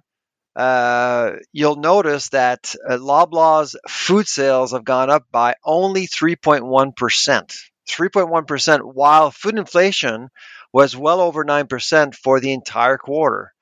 uh, 0.56 1.32
you'll 1.54 1.76
notice 1.78 2.30
that 2.30 2.76
uh, 2.88 2.98
Loblaw's 2.98 3.76
food 3.88 4.28
sales 4.28 4.72
have 4.72 4.84
gone 4.84 5.10
up 5.10 5.26
by 5.32 5.56
only 5.64 6.08
3.1%. 6.08 7.56
3.1%, 7.88 8.82
while 8.82 9.32
food 9.32 9.58
inflation 9.58 10.30
was 10.74 10.96
well 10.96 11.22
over 11.22 11.44
9% 11.44 12.16
for 12.16 12.40
the 12.40 12.54
entire 12.54 12.98
quarter. 12.98 13.54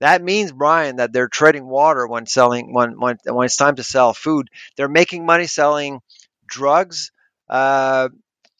That 0.00 0.22
means, 0.22 0.52
Brian, 0.52 0.96
that 0.96 1.12
they're 1.12 1.28
trading 1.28 1.66
water 1.66 2.06
when 2.06 2.26
selling 2.26 2.72
when 2.74 2.98
when, 3.00 3.16
when 3.24 3.46
it's 3.46 3.56
time 3.56 3.76
to 3.76 3.82
sell 3.84 4.12
food. 4.12 4.48
They're 4.76 4.88
making 4.88 5.24
money 5.24 5.46
selling 5.46 6.00
drugs, 6.46 7.12
uh, 7.48 8.08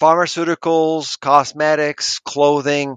pharmaceuticals, 0.00 1.18
cosmetics, 1.20 2.18
clothing, 2.20 2.96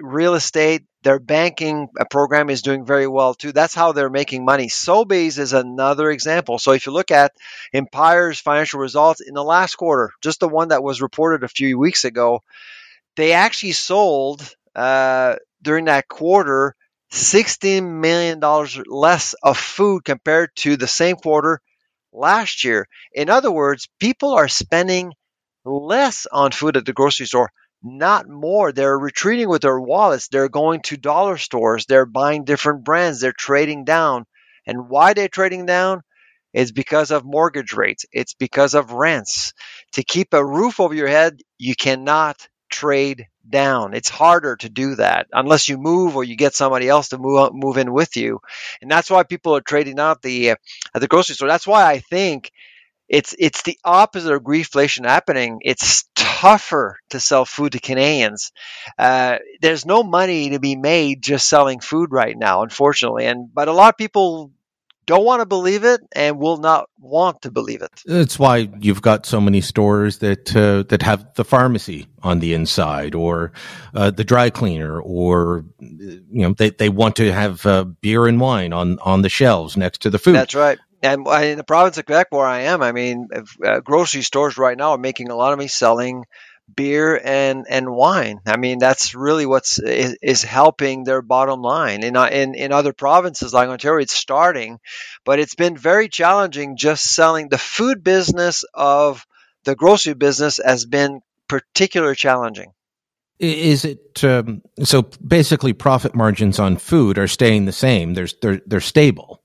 real 0.00 0.34
estate. 0.34 0.84
Their 1.08 1.18
banking 1.18 1.88
uh, 1.98 2.04
program 2.04 2.50
is 2.50 2.60
doing 2.60 2.84
very 2.84 3.06
well 3.06 3.32
too. 3.32 3.52
That's 3.52 3.74
how 3.74 3.92
they're 3.92 4.10
making 4.10 4.44
money. 4.44 4.66
Sobeys 4.66 5.38
is 5.38 5.54
another 5.54 6.10
example. 6.10 6.58
So 6.58 6.72
if 6.72 6.84
you 6.84 6.92
look 6.92 7.10
at 7.10 7.32
Empire's 7.72 8.40
financial 8.40 8.78
results 8.78 9.22
in 9.22 9.32
the 9.32 9.42
last 9.42 9.76
quarter, 9.76 10.10
just 10.22 10.40
the 10.40 10.48
one 10.48 10.68
that 10.68 10.82
was 10.82 11.00
reported 11.00 11.44
a 11.44 11.48
few 11.48 11.78
weeks 11.78 12.04
ago, 12.04 12.42
they 13.16 13.32
actually 13.32 13.72
sold 13.72 14.54
uh, 14.76 15.36
during 15.62 15.86
that 15.86 16.08
quarter 16.08 16.74
$16 17.10 18.00
million 18.00 18.38
less 18.86 19.32
of 19.42 19.56
food 19.56 20.04
compared 20.04 20.54
to 20.56 20.76
the 20.76 20.86
same 20.86 21.16
quarter 21.16 21.62
last 22.12 22.64
year. 22.64 22.86
In 23.14 23.30
other 23.30 23.50
words, 23.50 23.88
people 23.98 24.34
are 24.34 24.46
spending 24.46 25.14
less 25.64 26.26
on 26.30 26.50
food 26.50 26.76
at 26.76 26.84
the 26.84 26.92
grocery 26.92 27.24
store 27.24 27.50
not 27.82 28.28
more. 28.28 28.72
They're 28.72 28.98
retreating 28.98 29.48
with 29.48 29.62
their 29.62 29.80
wallets. 29.80 30.28
They're 30.28 30.48
going 30.48 30.82
to 30.82 30.96
dollar 30.96 31.36
stores. 31.36 31.86
They're 31.86 32.06
buying 32.06 32.44
different 32.44 32.84
brands. 32.84 33.20
They're 33.20 33.32
trading 33.32 33.84
down. 33.84 34.24
And 34.66 34.88
why 34.88 35.14
they're 35.14 35.28
trading 35.28 35.66
down? 35.66 36.02
It's 36.52 36.72
because 36.72 37.10
of 37.10 37.24
mortgage 37.24 37.72
rates. 37.72 38.04
It's 38.12 38.34
because 38.34 38.74
of 38.74 38.92
rents. 38.92 39.52
To 39.92 40.02
keep 40.02 40.32
a 40.32 40.44
roof 40.44 40.80
over 40.80 40.94
your 40.94 41.08
head, 41.08 41.40
you 41.58 41.74
cannot 41.74 42.48
trade 42.70 43.26
down. 43.48 43.94
It's 43.94 44.08
harder 44.08 44.56
to 44.56 44.68
do 44.68 44.96
that 44.96 45.26
unless 45.32 45.68
you 45.68 45.78
move 45.78 46.16
or 46.16 46.24
you 46.24 46.36
get 46.36 46.54
somebody 46.54 46.88
else 46.88 47.10
to 47.10 47.18
move 47.18 47.50
move 47.52 47.78
in 47.78 47.92
with 47.92 48.16
you. 48.16 48.40
And 48.82 48.90
that's 48.90 49.10
why 49.10 49.22
people 49.22 49.56
are 49.56 49.60
trading 49.60 49.98
out 49.98 50.22
the 50.22 50.52
uh, 50.52 50.56
at 50.94 51.00
the 51.00 51.08
grocery 51.08 51.34
store. 51.34 51.48
That's 51.48 51.66
why 51.66 51.84
I 51.90 51.98
think 52.00 52.50
it's 53.08 53.34
it's 53.38 53.62
the 53.62 53.78
opposite 53.84 54.32
of 54.32 54.42
greedflation 54.42 55.06
happening. 55.06 55.60
It's 55.62 56.04
tougher 56.14 56.98
to 57.10 57.20
sell 57.20 57.44
food 57.44 57.72
to 57.72 57.80
Canadians. 57.80 58.52
Uh, 58.98 59.38
there's 59.60 59.86
no 59.86 60.02
money 60.02 60.50
to 60.50 60.60
be 60.60 60.76
made 60.76 61.22
just 61.22 61.48
selling 61.48 61.80
food 61.80 62.12
right 62.12 62.36
now, 62.36 62.62
unfortunately. 62.62 63.26
And 63.26 63.52
but 63.52 63.68
a 63.68 63.72
lot 63.72 63.94
of 63.94 63.96
people 63.96 64.52
don't 65.08 65.24
want 65.24 65.40
to 65.40 65.46
believe 65.46 65.84
it 65.84 66.02
and 66.14 66.38
will 66.38 66.58
not 66.58 66.90
want 67.00 67.40
to 67.42 67.50
believe 67.50 67.80
it. 67.80 67.90
That's 68.04 68.38
why 68.38 68.68
you've 68.78 69.00
got 69.00 69.24
so 69.24 69.40
many 69.40 69.62
stores 69.62 70.18
that 70.18 70.54
uh, 70.54 70.82
that 70.90 71.00
have 71.02 71.34
the 71.34 71.46
pharmacy 71.46 72.08
on 72.22 72.40
the 72.40 72.52
inside, 72.52 73.14
or 73.14 73.52
uh, 73.94 74.10
the 74.10 74.22
dry 74.22 74.50
cleaner, 74.50 75.00
or 75.00 75.64
you 75.80 76.22
know 76.30 76.52
they, 76.52 76.70
they 76.70 76.90
want 76.90 77.16
to 77.16 77.32
have 77.32 77.64
uh, 77.64 77.84
beer 77.84 78.26
and 78.26 78.38
wine 78.38 78.74
on 78.74 78.98
on 78.98 79.22
the 79.22 79.30
shelves 79.30 79.78
next 79.78 80.02
to 80.02 80.10
the 80.10 80.18
food. 80.18 80.36
That's 80.36 80.54
right. 80.54 80.78
And 81.02 81.26
in 81.26 81.58
the 81.58 81.64
province 81.64 81.98
of 81.98 82.06
Quebec, 82.06 82.28
where 82.30 82.46
I 82.46 82.62
am, 82.62 82.82
I 82.82 82.92
mean, 82.92 83.28
uh, 83.64 83.80
grocery 83.80 84.22
stores 84.22 84.58
right 84.58 84.76
now 84.76 84.90
are 84.92 84.98
making 84.98 85.30
a 85.30 85.36
lot 85.36 85.52
of 85.52 85.58
money 85.58 85.68
selling 85.68 86.24
beer 86.74 87.18
and 87.22 87.66
and 87.68 87.90
wine. 87.90 88.40
I 88.46 88.56
mean, 88.56 88.78
that's 88.78 89.14
really 89.14 89.46
what's 89.46 89.78
is, 89.78 90.16
is 90.20 90.42
helping 90.42 91.04
their 91.04 91.22
bottom 91.22 91.62
line. 91.62 92.02
In, 92.02 92.16
uh, 92.16 92.26
in 92.26 92.54
in 92.54 92.72
other 92.72 92.92
provinces 92.92 93.54
like 93.54 93.68
Ontario, 93.68 94.02
it's 94.02 94.14
starting, 94.14 94.78
but 95.24 95.38
it's 95.38 95.54
been 95.54 95.76
very 95.76 96.08
challenging. 96.08 96.76
Just 96.76 97.04
selling 97.04 97.48
the 97.48 97.58
food 97.58 98.04
business 98.04 98.64
of 98.74 99.26
the 99.64 99.74
grocery 99.74 100.14
business 100.14 100.60
has 100.64 100.84
been 100.84 101.20
particularly 101.48 102.16
challenging. 102.16 102.72
Is 103.38 103.84
it 103.84 104.24
um, 104.24 104.62
so? 104.82 105.02
Basically, 105.24 105.72
profit 105.72 106.14
margins 106.14 106.58
on 106.58 106.76
food 106.76 107.18
are 107.18 107.28
staying 107.28 107.66
the 107.66 107.72
same. 107.72 108.14
They're 108.14 108.28
they're 108.42 108.60
they're 108.66 108.80
stable, 108.80 109.42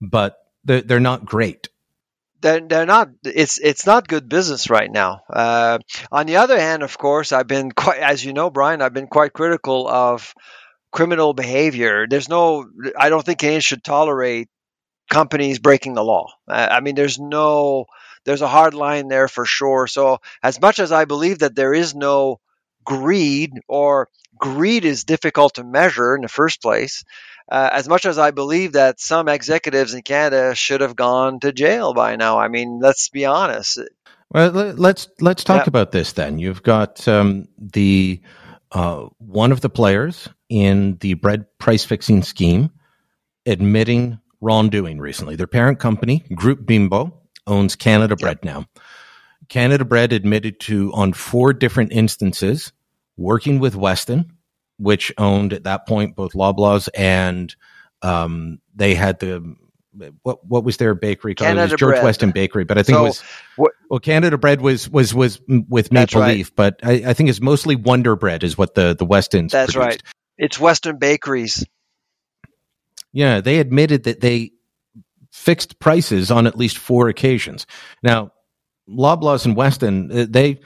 but 0.00 0.36
they're, 0.66 0.82
they're 0.82 1.00
not 1.00 1.24
great. 1.24 1.68
They're, 2.42 2.60
they're 2.60 2.86
not 2.86 3.08
it's 3.24 3.58
it's 3.58 3.86
not 3.86 4.08
good 4.08 4.28
business 4.28 4.68
right 4.68 4.90
now. 4.90 5.20
Uh, 5.30 5.78
on 6.12 6.26
the 6.26 6.36
other 6.36 6.60
hand 6.60 6.82
of 6.82 6.96
course 6.98 7.32
i've 7.32 7.46
been 7.46 7.72
quite 7.72 8.00
as 8.00 8.24
you 8.24 8.32
know 8.34 8.50
brian 8.50 8.82
i've 8.82 8.92
been 8.92 9.06
quite 9.06 9.32
critical 9.32 9.88
of 9.88 10.34
criminal 10.92 11.32
behavior. 11.32 12.06
There's 12.08 12.28
no 12.28 12.68
i 12.98 13.08
don't 13.08 13.24
think 13.24 13.38
canadians 13.38 13.64
should 13.64 13.82
tolerate 13.84 14.48
companies 15.10 15.58
breaking 15.58 15.94
the 15.94 16.04
law. 16.04 16.32
Uh, 16.48 16.68
i 16.70 16.80
mean 16.80 16.94
there's 16.94 17.18
no 17.18 17.86
there's 18.24 18.42
a 18.42 18.48
hard 18.48 18.74
line 18.74 19.08
there 19.08 19.28
for 19.28 19.46
sure. 19.46 19.86
So 19.86 20.18
as 20.42 20.60
much 20.60 20.78
as 20.78 20.92
i 20.92 21.06
believe 21.06 21.38
that 21.40 21.54
there 21.56 21.72
is 21.72 21.94
no 21.94 22.40
greed 22.84 23.52
or 23.66 24.08
greed 24.38 24.84
is 24.84 25.04
difficult 25.04 25.54
to 25.54 25.64
measure 25.64 26.14
in 26.14 26.22
the 26.22 26.28
first 26.28 26.60
place 26.60 27.02
uh, 27.48 27.70
as 27.72 27.88
much 27.88 28.06
as 28.06 28.18
I 28.18 28.30
believe 28.30 28.72
that 28.72 29.00
some 29.00 29.28
executives 29.28 29.94
in 29.94 30.02
Canada 30.02 30.54
should 30.54 30.80
have 30.80 30.96
gone 30.96 31.40
to 31.40 31.52
jail 31.52 31.94
by 31.94 32.16
now. 32.16 32.38
I 32.38 32.48
mean, 32.48 32.80
let's 32.80 33.08
be 33.08 33.24
honest. 33.24 33.80
Well, 34.30 34.50
let's 34.50 35.08
let's 35.20 35.44
talk 35.44 35.60
yep. 35.60 35.66
about 35.68 35.92
this 35.92 36.12
then. 36.12 36.38
You've 36.38 36.62
got 36.62 37.06
um, 37.06 37.46
the 37.58 38.20
uh, 38.72 39.06
one 39.18 39.52
of 39.52 39.60
the 39.60 39.70
players 39.70 40.28
in 40.48 40.96
the 41.00 41.14
bread 41.14 41.46
price 41.58 41.84
fixing 41.84 42.22
scheme 42.22 42.70
admitting 43.46 44.18
wrongdoing 44.40 44.98
recently. 44.98 45.36
Their 45.36 45.46
parent 45.46 45.78
company, 45.78 46.24
Grupo 46.32 46.66
Bimbo, 46.66 47.20
owns 47.46 47.76
Canada 47.76 48.16
Bread 48.16 48.40
yep. 48.42 48.44
now. 48.44 48.66
Canada 49.48 49.84
Bread 49.84 50.12
admitted 50.12 50.58
to 50.60 50.92
on 50.92 51.12
four 51.12 51.52
different 51.52 51.92
instances 51.92 52.72
working 53.16 53.60
with 53.60 53.76
Weston 53.76 54.32
which 54.78 55.12
owned 55.18 55.52
at 55.52 55.64
that 55.64 55.86
point 55.86 56.16
both 56.16 56.32
Loblaws 56.32 56.88
and 56.94 57.54
um, 58.02 58.60
they 58.74 58.94
had 58.94 59.18
the 59.18 59.56
what 60.22 60.44
what 60.44 60.64
was 60.64 60.76
their 60.76 60.94
bakery 60.94 61.34
called? 61.34 61.48
Canada 61.48 61.68
it 61.68 61.72
was 61.72 61.78
George 61.78 61.94
Bread. 61.94 62.04
Weston 62.04 62.30
Bakery, 62.30 62.64
but 62.64 62.78
I 62.78 62.82
think 62.82 62.96
so, 62.96 63.04
it 63.04 63.08
was 63.08 63.22
what, 63.56 63.72
well 63.88 64.00
Canada 64.00 64.38
Bread 64.38 64.60
was 64.60 64.88
was 64.88 65.14
was 65.14 65.40
with 65.48 65.92
Maple 65.92 66.20
right. 66.20 66.36
Leaf, 66.36 66.54
but 66.54 66.80
I, 66.82 67.02
I, 67.06 67.14
think 67.14 67.30
it's 67.30 67.40
mostly 67.40 67.76
Wonder 67.76 68.16
Bread 68.16 68.44
is 68.44 68.58
what 68.58 68.74
the 68.74 68.94
the 68.94 69.04
Westons. 69.04 69.52
That's 69.52 69.72
produced. 69.72 70.02
right. 70.04 70.14
It's 70.38 70.60
Weston 70.60 70.98
Bakeries. 70.98 71.64
Yeah, 73.12 73.40
they 73.40 73.58
admitted 73.58 74.04
that 74.04 74.20
they 74.20 74.52
fixed 75.32 75.78
prices 75.78 76.30
on 76.30 76.46
at 76.46 76.56
least 76.56 76.76
four 76.78 77.08
occasions. 77.08 77.66
Now, 78.02 78.32
Loblaws 78.88 79.46
and 79.46 79.56
Weston 79.56 80.10
uh, 80.12 80.26
they 80.28 80.60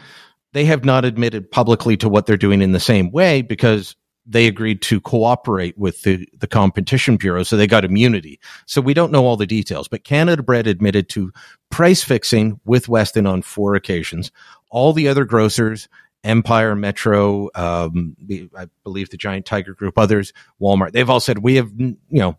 they 0.52 0.64
have 0.64 0.84
not 0.84 1.04
admitted 1.04 1.50
publicly 1.50 1.96
to 1.98 2.08
what 2.08 2.26
they're 2.26 2.36
doing 2.36 2.62
in 2.62 2.72
the 2.72 2.80
same 2.80 3.12
way 3.12 3.42
because 3.42 3.94
they 4.26 4.46
agreed 4.46 4.82
to 4.82 5.00
cooperate 5.00 5.76
with 5.78 6.02
the, 6.02 6.28
the 6.38 6.46
competition 6.46 7.16
bureau 7.16 7.42
so 7.42 7.56
they 7.56 7.66
got 7.66 7.84
immunity 7.84 8.38
so 8.66 8.80
we 8.80 8.94
don't 8.94 9.12
know 9.12 9.24
all 9.24 9.36
the 9.36 9.46
details 9.46 9.88
but 9.88 10.04
canada 10.04 10.42
bread 10.42 10.66
admitted 10.66 11.08
to 11.08 11.32
price 11.70 12.02
fixing 12.02 12.60
with 12.64 12.88
weston 12.88 13.26
on 13.26 13.42
four 13.42 13.74
occasions 13.74 14.30
all 14.70 14.92
the 14.92 15.08
other 15.08 15.24
grocers 15.24 15.88
Empire, 16.22 16.76
Metro, 16.76 17.48
um, 17.54 18.14
I 18.54 18.66
believe 18.84 19.10
the 19.10 19.16
Giant 19.16 19.46
Tiger 19.46 19.74
Group, 19.74 19.96
others, 19.96 20.32
Walmart, 20.60 20.92
they've 20.92 21.08
all 21.08 21.20
said 21.20 21.38
we 21.38 21.56
have, 21.56 21.72
you 21.78 21.96
know, 22.10 22.36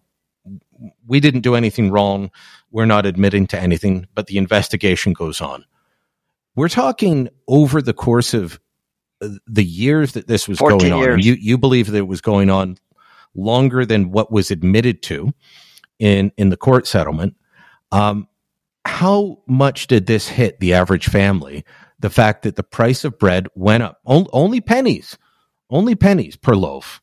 we 1.05 1.19
didn't 1.19 1.41
do 1.41 1.55
anything 1.55 1.91
wrong. 1.91 2.31
We're 2.71 2.85
not 2.85 3.05
admitting 3.05 3.47
to 3.47 3.59
anything, 3.59 4.07
but 4.13 4.27
the 4.27 4.37
investigation 4.37 5.13
goes 5.13 5.41
on. 5.41 5.65
We're 6.55 6.69
talking 6.69 7.29
over 7.47 7.81
the 7.81 7.93
course 7.93 8.33
of 8.33 8.59
the 9.47 9.63
years 9.63 10.13
that 10.13 10.27
this 10.27 10.47
was 10.47 10.59
going 10.79 10.91
on. 10.91 11.19
You 11.19 11.33
you 11.33 11.57
believe 11.57 11.91
that 11.91 11.97
it 11.97 12.07
was 12.07 12.21
going 12.21 12.49
on 12.49 12.77
longer 13.35 13.85
than 13.85 14.11
what 14.11 14.31
was 14.31 14.51
admitted 14.51 15.01
to 15.03 15.33
in 15.99 16.31
in 16.37 16.49
the 16.49 16.57
court 16.57 16.87
settlement. 16.87 17.35
Um, 17.91 18.27
how 18.85 19.43
much 19.47 19.87
did 19.87 20.07
this 20.07 20.27
hit 20.27 20.59
the 20.59 20.73
average 20.73 21.07
family? 21.07 21.63
The 21.99 22.09
fact 22.09 22.43
that 22.43 22.55
the 22.55 22.63
price 22.63 23.03
of 23.03 23.19
bread 23.19 23.47
went 23.53 23.83
up 23.83 23.99
only 24.05 24.59
pennies, 24.59 25.17
only 25.69 25.95
pennies 25.95 26.35
per 26.35 26.55
loaf, 26.55 27.01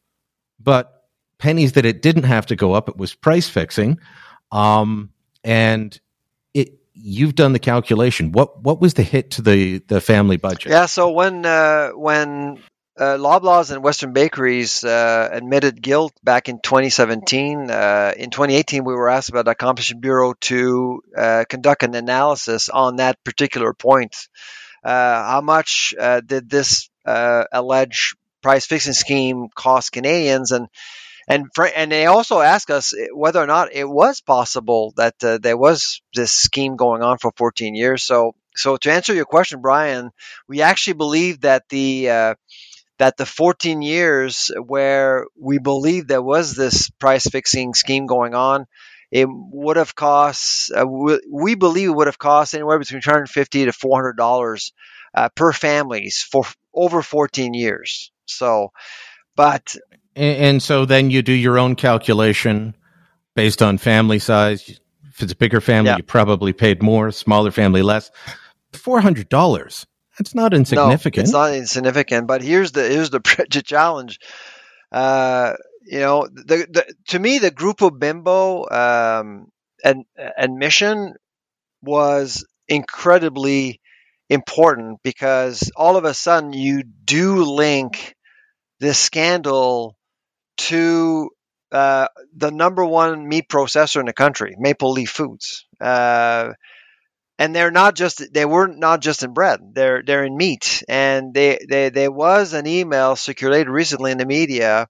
but 0.59 1.05
pennies 1.39 1.73
that 1.73 1.87
it 1.87 2.03
didn't 2.03 2.25
have 2.25 2.47
to 2.47 2.57
go 2.57 2.73
up. 2.73 2.89
It 2.89 2.97
was 2.97 3.15
price 3.15 3.49
fixing, 3.49 3.99
um, 4.51 5.11
and. 5.45 5.99
You've 7.01 7.35
done 7.35 7.53
the 7.53 7.59
calculation. 7.59 8.33
What 8.33 8.63
what 8.63 8.81
was 8.81 8.95
the 8.95 9.03
hit 9.03 9.33
to 9.33 9.43
the 9.43 9.79
the 9.87 10.01
family 10.01 10.37
budget? 10.37 10.71
Yeah. 10.73 10.87
So 10.87 11.11
when 11.11 11.47
uh, 11.47 11.91
when 11.91 12.59
uh, 12.99 13.17
Loblaws 13.17 13.71
and 13.71 13.83
Weston 13.83 14.13
Bakeries 14.13 14.83
uh, 14.83 15.29
admitted 15.31 15.81
guilt 15.81 16.13
back 16.25 16.49
in 16.49 16.59
2017. 16.61 17.71
Uh, 17.71 18.13
in 18.17 18.31
2018, 18.31 18.85
we 18.85 18.95
were 18.95 19.09
asked 19.09 19.33
by 19.33 19.43
the 19.43 19.55
Competition 19.55 20.01
Bureau 20.01 20.35
to 20.41 21.01
uh, 21.17 21.45
conduct 21.49 21.85
an 21.85 21.95
analysis 21.95 22.69
on 22.69 22.97
that 22.97 23.23
particular 23.23 23.73
point. 23.73 24.17
Uh, 24.83 24.91
how 25.31 25.41
much 25.41 25.95
uh, 25.99 26.21
did 26.21 26.51
this 26.51 26.91
alleged 27.07 28.17
price 28.43 28.67
fixing 28.67 28.93
scheme 28.93 29.49
cost 29.55 29.93
Canadians? 29.93 30.51
And 30.51 30.67
and 31.29 31.47
for, 31.55 31.67
and 31.67 31.93
they 31.93 32.07
also 32.07 32.41
asked 32.41 32.71
us 32.71 32.95
whether 33.13 33.41
or 33.41 33.47
not 33.47 33.73
it 33.73 33.89
was 33.89 34.21
possible 34.21 34.95
that 34.97 35.15
there 35.21 35.57
was 35.57 36.01
this 36.15 36.33
scheme 36.33 36.77
going 36.77 37.03
on 37.03 37.19
for 37.19 37.33
14 37.37 37.75
years. 37.75 38.03
So 38.03 38.35
so 38.57 38.77
to 38.79 38.93
answer 38.93 39.15
your 39.15 39.27
question, 39.27 39.61
Brian, 39.61 40.11
we 40.49 40.63
actually 40.63 40.95
believe 40.95 41.43
that 41.43 41.69
the 41.69 42.35
that 42.99 43.17
the 43.17 43.27
14 43.27 43.83
years 43.83 44.51
where 44.67 45.27
we 45.41 45.59
believe 45.59 46.07
there 46.07 46.23
was 46.23 46.55
this 46.55 46.91
price 46.91 47.27
fixing 47.27 47.75
scheme 47.75 48.07
going 48.07 48.35
on, 48.35 48.67
it 49.11 49.29
would 49.31 49.77
have 49.77 49.95
cost, 49.95 50.73
uh, 50.73 50.85
we 50.87 51.55
believe 51.55 51.89
it 51.89 51.95
would 51.95 52.09
have 52.09 52.19
cost 52.19 52.55
anywhere 52.55 52.79
between 52.79 53.01
250 53.01 53.65
to 53.67 53.73
$400 53.73 54.73
uh, 55.15 55.29
per 55.31 55.53
families 55.53 56.23
for 56.23 56.45
over 56.75 57.03
14 57.03 57.55
years. 57.55 58.11
So, 58.27 58.73
but. 59.37 59.77
And, 60.19 60.63
so 60.63 60.85
then 60.85 61.11
you 61.11 61.23
do 61.23 61.33
your 61.33 61.59
own 61.59 61.77
calculation 61.77 62.75
based 63.37 63.63
on 63.63 63.79
family 63.79 64.19
size. 64.19 64.81
If 65.11 65.23
it's 65.23 65.33
a 65.33 65.37
bigger 65.37 65.61
family, 65.61 65.91
yeah. 65.91 65.97
you 65.99 66.03
probably 66.03 66.53
paid 66.53 66.83
more, 66.83 67.13
smaller 67.13 67.51
family 67.51 67.83
less. 67.83 68.11
$400 68.73 69.87
it's 70.19 70.35
not 70.35 70.55
insignificant. 70.55 71.17
No, 71.17 71.23
it's 71.23 71.33
not 71.33 71.55
insignificant. 71.55 72.27
But 72.27 72.43
here's 72.43 72.73
the 72.73 72.83
here's 72.83 73.11
the 73.11 73.21
challenge. 73.65 74.19
Uh, 74.91 75.55
you 75.85 76.01
know, 76.01 76.27
the, 76.27 76.67
the 76.71 76.95
to 77.09 77.19
me 77.19 77.39
the 77.39 77.51
Grupo 77.51 77.97
Bimbo 77.97 78.69
um, 78.69 79.49
and 79.85 80.05
admission 80.37 81.15
was 81.83 82.45
incredibly 82.67 83.81
important 84.29 85.01
because 85.03 85.71
all 85.77 85.97
of 85.97 86.05
a 86.05 86.15
sudden 86.15 86.53
you 86.53 86.83
do 86.83 87.45
link 87.45 88.15
this 88.81 88.99
scandal 88.99 89.97
to 90.59 91.31
uh, 91.73 92.09
the 92.37 92.51
number 92.51 92.85
one 92.85 93.27
meat 93.29 93.49
processor 93.49 94.01
in 94.01 94.07
the 94.07 94.13
country, 94.13 94.55
Maple 94.59 94.93
Leaf 94.93 95.11
Foods. 95.11 95.67
Uh, 95.81 96.53
and 97.39 97.55
they're 97.55 97.71
not 97.71 97.95
just 97.95 98.33
they 98.33 98.45
were 98.45 98.67
not 98.67 99.01
just 99.01 99.23
in 99.23 99.33
bread 99.33 99.61
they're 99.73 100.03
they're 100.03 100.25
in 100.25 100.37
meat 100.37 100.83
and 100.89 101.33
they, 101.33 101.65
they 101.69 101.89
there 101.89 102.11
was 102.11 102.53
an 102.53 102.67
email 102.67 103.15
circulated 103.15 103.69
recently 103.69 104.11
in 104.11 104.19
the 104.19 104.27
media 104.27 104.89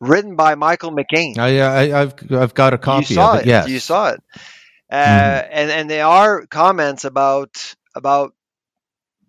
written 0.00 0.34
by 0.34 0.54
Michael 0.54 0.90
McCain. 0.90 1.38
I, 1.38 1.60
I, 1.60 1.86
have 2.00 2.14
I've 2.30 2.54
got 2.54 2.74
a 2.74 2.78
copy 2.78 3.06
you 3.10 3.14
saw 3.16 3.34
of 3.34 3.40
it. 3.40 3.42
it. 3.42 3.46
Yes, 3.48 3.68
you 3.68 3.80
saw 3.80 4.10
it. 4.10 4.20
Uh, 4.90 4.96
mm. 4.96 5.48
And 5.50 5.70
and 5.70 5.90
there 5.90 6.06
are 6.06 6.46
comments 6.46 7.04
about 7.04 7.74
about 7.94 8.32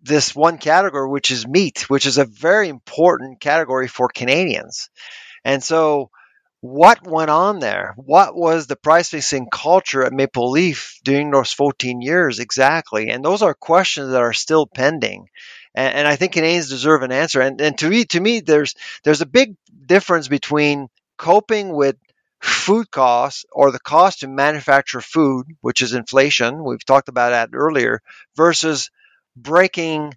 this 0.01 0.35
one 0.35 0.57
category, 0.57 1.09
which 1.09 1.29
is 1.29 1.47
meat, 1.47 1.89
which 1.89 2.05
is 2.05 2.17
a 2.17 2.25
very 2.25 2.69
important 2.69 3.39
category 3.39 3.87
for 3.87 4.07
Canadians. 4.07 4.89
And 5.43 5.63
so 5.63 6.09
what 6.61 7.07
went 7.07 7.31
on 7.31 7.59
there? 7.59 7.93
What 7.97 8.35
was 8.35 8.67
the 8.67 8.75
price 8.75 9.09
fixing 9.09 9.47
culture 9.51 10.03
at 10.03 10.13
Maple 10.13 10.51
Leaf 10.51 10.99
during 11.03 11.31
those 11.31 11.51
14 11.51 12.01
years 12.01 12.39
exactly? 12.39 13.09
And 13.09 13.25
those 13.25 13.41
are 13.41 13.55
questions 13.55 14.11
that 14.11 14.21
are 14.21 14.33
still 14.33 14.67
pending. 14.67 15.27
And, 15.73 15.95
and 15.95 16.07
I 16.07 16.15
think 16.15 16.33
Canadians 16.33 16.69
deserve 16.69 17.01
an 17.01 17.11
answer. 17.11 17.41
And, 17.41 17.59
and 17.59 17.77
to 17.79 17.89
me, 17.89 18.05
to 18.05 18.19
me, 18.19 18.41
there's 18.41 18.75
there's 19.03 19.21
a 19.21 19.25
big 19.25 19.55
difference 19.87 20.27
between 20.27 20.87
coping 21.17 21.73
with 21.73 21.95
food 22.41 22.89
costs 22.91 23.45
or 23.51 23.71
the 23.71 23.79
cost 23.79 24.19
to 24.19 24.27
manufacture 24.27 25.01
food, 25.01 25.47
which 25.61 25.81
is 25.81 25.93
inflation. 25.93 26.63
We've 26.63 26.85
talked 26.85 27.09
about 27.09 27.31
that 27.31 27.49
earlier, 27.53 28.01
versus 28.35 28.91
breaking 29.35 30.13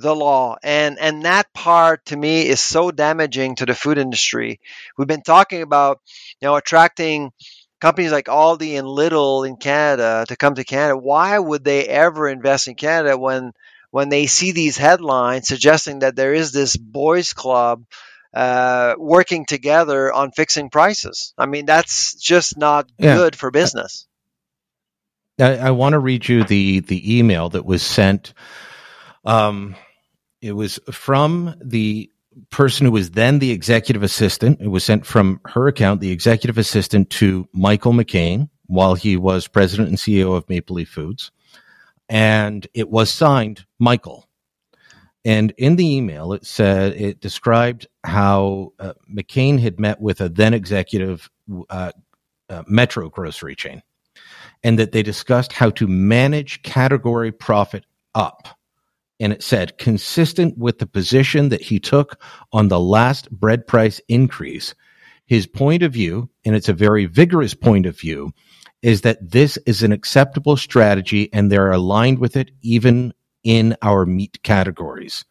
the 0.00 0.14
law. 0.14 0.56
And 0.62 0.98
and 0.98 1.24
that 1.24 1.52
part 1.52 2.06
to 2.06 2.16
me 2.16 2.46
is 2.46 2.60
so 2.60 2.90
damaging 2.90 3.56
to 3.56 3.66
the 3.66 3.74
food 3.74 3.98
industry. 3.98 4.60
We've 4.96 5.08
been 5.08 5.22
talking 5.22 5.62
about 5.62 6.00
you 6.40 6.46
know 6.46 6.56
attracting 6.56 7.32
companies 7.80 8.12
like 8.12 8.26
aldi 8.26 8.78
and 8.78 8.86
Lidl 8.86 9.46
in 9.46 9.56
canada 9.56 10.24
to 10.28 10.36
come 10.36 10.54
to 10.54 10.64
canada. 10.64 10.96
Why 10.96 11.38
would 11.38 11.64
they 11.64 11.86
ever 11.86 12.28
invest 12.28 12.68
in 12.68 12.74
canada 12.74 13.18
when 13.18 13.52
when 13.90 14.08
they 14.08 14.26
see 14.26 14.52
these 14.52 14.76
headlines 14.76 15.48
suggesting 15.48 16.00
that 16.00 16.16
there 16.16 16.34
is 16.34 16.52
this 16.52 16.76
boys 16.76 17.32
club 17.32 17.84
uh, 18.32 18.94
working 18.96 19.46
together 19.46 20.12
on 20.12 20.30
fixing 20.30 20.70
prices? 20.70 21.34
I 21.36 21.46
mean 21.46 21.66
that's 21.66 22.14
just 22.14 22.56
not 22.56 22.90
yeah. 22.98 23.16
good 23.16 23.36
for 23.36 23.50
business. 23.50 24.06
I, 25.38 25.56
I 25.56 25.70
want 25.70 25.94
to 25.94 25.98
read 25.98 26.28
you 26.28 26.44
the 26.44 26.80
the 26.80 27.18
email 27.18 27.48
that 27.50 27.64
was 27.64 27.82
sent 27.82 28.34
um, 29.24 29.74
it 30.40 30.52
was 30.52 30.78
from 30.90 31.54
the 31.60 32.10
person 32.50 32.86
who 32.86 32.92
was 32.92 33.10
then 33.10 33.38
the 33.38 33.50
executive 33.50 34.02
assistant. 34.02 34.60
It 34.60 34.68
was 34.68 34.84
sent 34.84 35.04
from 35.04 35.40
her 35.46 35.68
account, 35.68 36.00
the 36.00 36.12
executive 36.12 36.58
assistant, 36.58 37.10
to 37.10 37.48
Michael 37.52 37.92
McCain 37.92 38.48
while 38.66 38.94
he 38.94 39.16
was 39.16 39.48
president 39.48 39.88
and 39.88 39.98
CEO 39.98 40.36
of 40.36 40.48
Maple 40.48 40.76
Leaf 40.76 40.88
Foods. 40.88 41.30
And 42.08 42.66
it 42.74 42.88
was 42.88 43.10
signed 43.10 43.66
Michael. 43.78 44.28
And 45.24 45.52
in 45.58 45.76
the 45.76 45.96
email, 45.96 46.32
it 46.32 46.46
said, 46.46 46.94
it 46.94 47.20
described 47.20 47.86
how 48.04 48.72
uh, 48.78 48.94
McCain 49.12 49.60
had 49.60 49.78
met 49.78 50.00
with 50.00 50.20
a 50.20 50.28
then 50.28 50.54
executive 50.54 51.28
uh, 51.68 51.92
uh, 52.48 52.62
Metro 52.66 53.10
grocery 53.10 53.54
chain 53.54 53.82
and 54.62 54.78
that 54.78 54.92
they 54.92 55.02
discussed 55.02 55.52
how 55.52 55.70
to 55.70 55.86
manage 55.86 56.62
category 56.62 57.32
profit 57.32 57.84
up 58.14 58.59
and 59.20 59.32
it 59.32 59.42
said, 59.42 59.76
consistent 59.76 60.56
with 60.56 60.78
the 60.78 60.86
position 60.86 61.50
that 61.50 61.60
he 61.60 61.78
took 61.78 62.18
on 62.52 62.68
the 62.68 62.80
last 62.80 63.30
bread 63.30 63.66
price 63.66 64.00
increase, 64.08 64.74
his 65.26 65.46
point 65.46 65.82
of 65.82 65.92
view, 65.92 66.30
and 66.44 66.56
it's 66.56 66.70
a 66.70 66.72
very 66.72 67.04
vigorous 67.04 67.54
point 67.54 67.84
of 67.84 67.98
view, 67.98 68.32
is 68.82 69.02
that 69.02 69.30
this 69.30 69.58
is 69.66 69.82
an 69.82 69.92
acceptable 69.92 70.56
strategy 70.56 71.30
and 71.34 71.52
they're 71.52 71.70
aligned 71.70 72.18
with 72.18 72.34
it 72.34 72.50
even 72.62 73.12
in 73.44 73.76
our 73.82 74.06
meat 74.06 74.42
categories. 74.42 75.24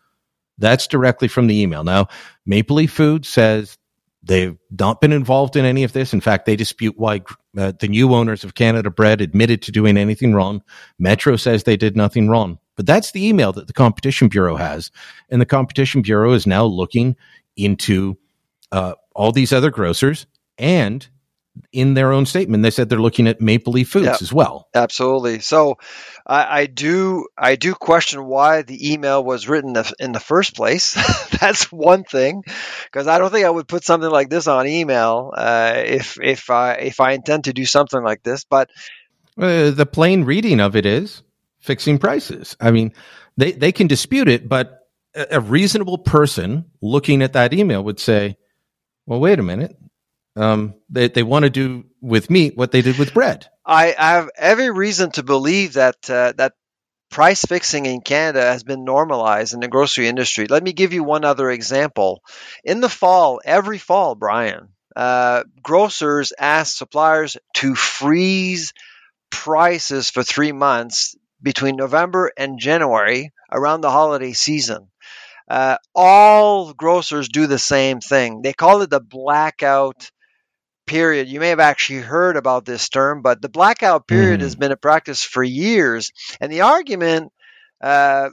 That's 0.60 0.88
directly 0.88 1.28
from 1.28 1.47
the 1.47 1.60
email. 1.60 1.84
Now, 1.84 2.10
Maple 2.45 2.75
Leaf 2.75 2.91
Food 2.91 3.25
says 3.25 3.79
they've 4.24 4.58
not 4.72 5.02
been 5.02 5.12
involved 5.12 5.56
in 5.56 5.66
any 5.66 5.84
of 5.84 5.94
this. 5.94 6.14
In 6.14 6.22
fact, 6.22 6.46
they 6.46 6.56
dispute 6.56 6.96
why 6.98 7.22
uh, 7.58 7.74
the 7.80 7.88
new 7.88 8.14
owners 8.14 8.44
of 8.44 8.56
Canada 8.56 8.90
Bread 8.90 9.22
admitted 9.22 9.62
to 9.64 9.72
doing 9.72 9.98
anything 9.98 10.34
wrong. 10.34 10.62
Metro 10.98 11.36
says 11.36 11.64
they 11.64 11.78
did 11.78 11.96
nothing 11.96 12.30
wrong. 12.30 12.60
But 12.76 12.86
that's 12.86 13.12
the 13.12 13.28
email 13.28 13.52
that 13.54 13.68
the 13.68 13.74
Competition 13.74 14.30
Bureau 14.30 14.56
has. 14.56 14.92
And 15.30 15.42
the 15.42 15.46
Competition 15.46 16.02
Bureau 16.02 16.34
is 16.34 16.48
now 16.48 16.64
looking 16.64 17.16
into 17.58 18.18
uh, 18.72 18.94
all 19.14 19.32
these 19.32 19.52
other 19.52 19.70
grocers. 19.70 20.26
And 20.58 21.08
in 21.72 21.94
their 21.94 22.12
own 22.12 22.26
statement, 22.26 22.64
they 22.64 22.72
said 22.72 22.90
they're 22.90 23.00
looking 23.00 23.28
at 23.28 23.42
Maple 23.42 23.74
Leaf 23.74 23.90
Foods 23.90 24.06
yeah, 24.06 24.18
as 24.22 24.32
well. 24.32 24.68
Absolutely. 24.74 25.40
So 25.40 25.78
I, 26.26 26.62
I, 26.62 26.66
do 26.66 27.28
I 27.38 27.56
do 27.56 27.74
question 27.74 28.26
why 28.26 28.62
the 28.62 28.94
email 28.94 29.24
was 29.24 29.48
written 29.48 29.76
in 30.00 30.12
the 30.12 30.20
first 30.20 30.56
place. 30.56 30.94
That's 31.40 31.72
one 31.72 32.04
thing, 32.04 32.44
because 32.86 33.08
I 33.08 33.18
don't 33.18 33.32
think 33.32 33.46
I 33.46 33.50
would 33.50 33.68
put 33.68 33.84
something 33.84 34.10
like 34.10 34.30
this 34.30 34.48
on 34.48 34.68
email 34.68 35.34
uh, 35.36 35.74
if 35.78 36.18
if 36.22 36.50
I 36.50 36.74
if 36.74 37.00
I 37.00 37.14
intend 37.14 37.46
to 37.46 37.54
do 37.54 37.66
something 37.66 38.02
like 38.02 38.24
this. 38.24 38.46
But 38.46 38.70
uh, 39.38 39.72
the 39.72 39.86
plain 39.86 40.24
reading 40.24 40.60
of 40.60 40.76
it 40.76 40.86
is 40.86 41.24
fixing 41.60 41.98
prices. 41.98 42.56
I 42.60 42.72
mean, 42.72 42.94
they, 43.38 43.52
they 43.52 43.72
can 43.72 43.88
dispute 43.88 44.28
it, 44.28 44.50
but 44.50 44.88
a 45.16 45.40
reasonable 45.40 45.98
person 45.98 46.66
looking 46.82 47.22
at 47.22 47.34
that 47.34 47.54
email 47.54 47.84
would 47.84 48.00
say, 48.00 48.38
well, 49.06 49.20
wait 49.20 49.40
a 49.40 49.44
minute. 49.44 49.76
Um, 50.36 50.76
they, 50.89 51.08
they 51.10 51.24
want 51.24 51.44
to 51.44 51.50
do 51.50 51.86
with 52.02 52.30
meat 52.30 52.56
what 52.56 52.72
they 52.72 52.82
did 52.82 52.98
with 52.98 53.13
bread. 53.13 53.48
I, 53.65 53.96
I 53.98 54.12
have 54.12 54.30
every 54.38 54.72
reason 54.72 55.12
to 55.12 55.24
believe 55.24 55.74
that 55.74 56.10
uh, 56.10 56.34
that 56.38 56.54
price 57.10 57.44
fixing 57.44 57.86
in 57.86 58.02
Canada 58.02 58.42
has 58.42 58.63
been 58.63 58.86
normalized 58.86 59.54
in 59.54 59.60
the 59.60 59.68
grocery 59.68 60.08
industry. 60.08 60.48
Let 60.48 60.63
me 60.63 60.74
give 60.74 60.94
you 60.94 61.04
one 61.04 61.26
other 61.26 61.50
example. 61.50 62.22
In 62.63 62.82
the 62.82 62.89
fall, 62.89 63.42
every 63.44 63.80
fall, 63.80 64.15
Brian, 64.15 64.70
uh, 64.96 65.44
grocers 65.62 66.34
ask 66.38 66.78
suppliers 66.78 67.38
to 67.56 67.76
freeze 67.76 68.74
prices 69.32 70.10
for 70.10 70.24
three 70.24 70.52
months 70.52 71.15
between 71.42 71.76
November 71.76 72.32
and 72.38 72.60
January 72.60 73.32
around 73.52 73.82
the 73.82 73.92
holiday 73.92 74.34
season. 74.34 74.89
Uh, 75.50 75.78
all 75.96 76.74
grocers 76.74 77.30
do 77.30 77.48
the 77.48 77.58
same 77.60 78.00
thing. 78.02 78.42
They 78.42 78.54
call 78.54 78.82
it 78.82 78.89
the 78.89 79.00
blackout 79.00 80.12
period. 80.89 81.28
You 81.28 81.39
may 81.39 81.49
have 81.49 81.60
actually 81.60 81.99
heard 81.99 82.36
about 82.36 82.65
this 82.65 82.89
term, 82.89 83.21
but 83.21 83.43
the 83.43 83.47
blackout 83.47 84.08
period 84.08 84.39
mm. 84.39 84.43
has 84.43 84.56
been 84.56 84.71
a 84.71 84.75
practice 84.75 85.23
for 85.23 85.43
years. 85.43 86.12
And 86.41 86.52
the 86.52 86.62
argument 86.62 87.32
uh, 87.80 88.30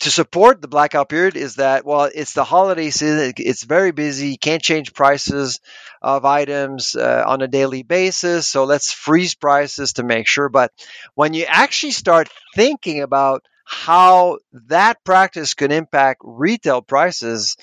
to 0.00 0.10
support 0.10 0.60
the 0.60 0.66
blackout 0.66 1.08
period 1.08 1.36
is 1.36 1.56
that, 1.56 1.86
well, 1.86 2.10
it's 2.12 2.32
the 2.32 2.42
holiday 2.42 2.90
season, 2.90 3.34
it's 3.36 3.62
very 3.62 3.92
busy, 3.92 4.30
you 4.30 4.38
can't 4.38 4.62
change 4.62 4.94
prices 4.94 5.60
of 6.02 6.24
items 6.24 6.96
uh, 6.96 7.22
on 7.24 7.40
a 7.40 7.48
daily 7.48 7.84
basis, 7.84 8.48
so 8.48 8.64
let's 8.64 8.92
freeze 8.92 9.36
prices 9.36 9.92
to 9.92 10.02
make 10.02 10.26
sure. 10.26 10.48
But 10.48 10.72
when 11.14 11.34
you 11.34 11.44
actually 11.46 11.92
start 11.92 12.28
thinking 12.56 13.02
about 13.02 13.44
how 13.64 14.38
that 14.66 15.04
practice 15.04 15.54
could 15.54 15.70
impact 15.70 16.22
retail 16.24 16.82
prices, 16.82 17.56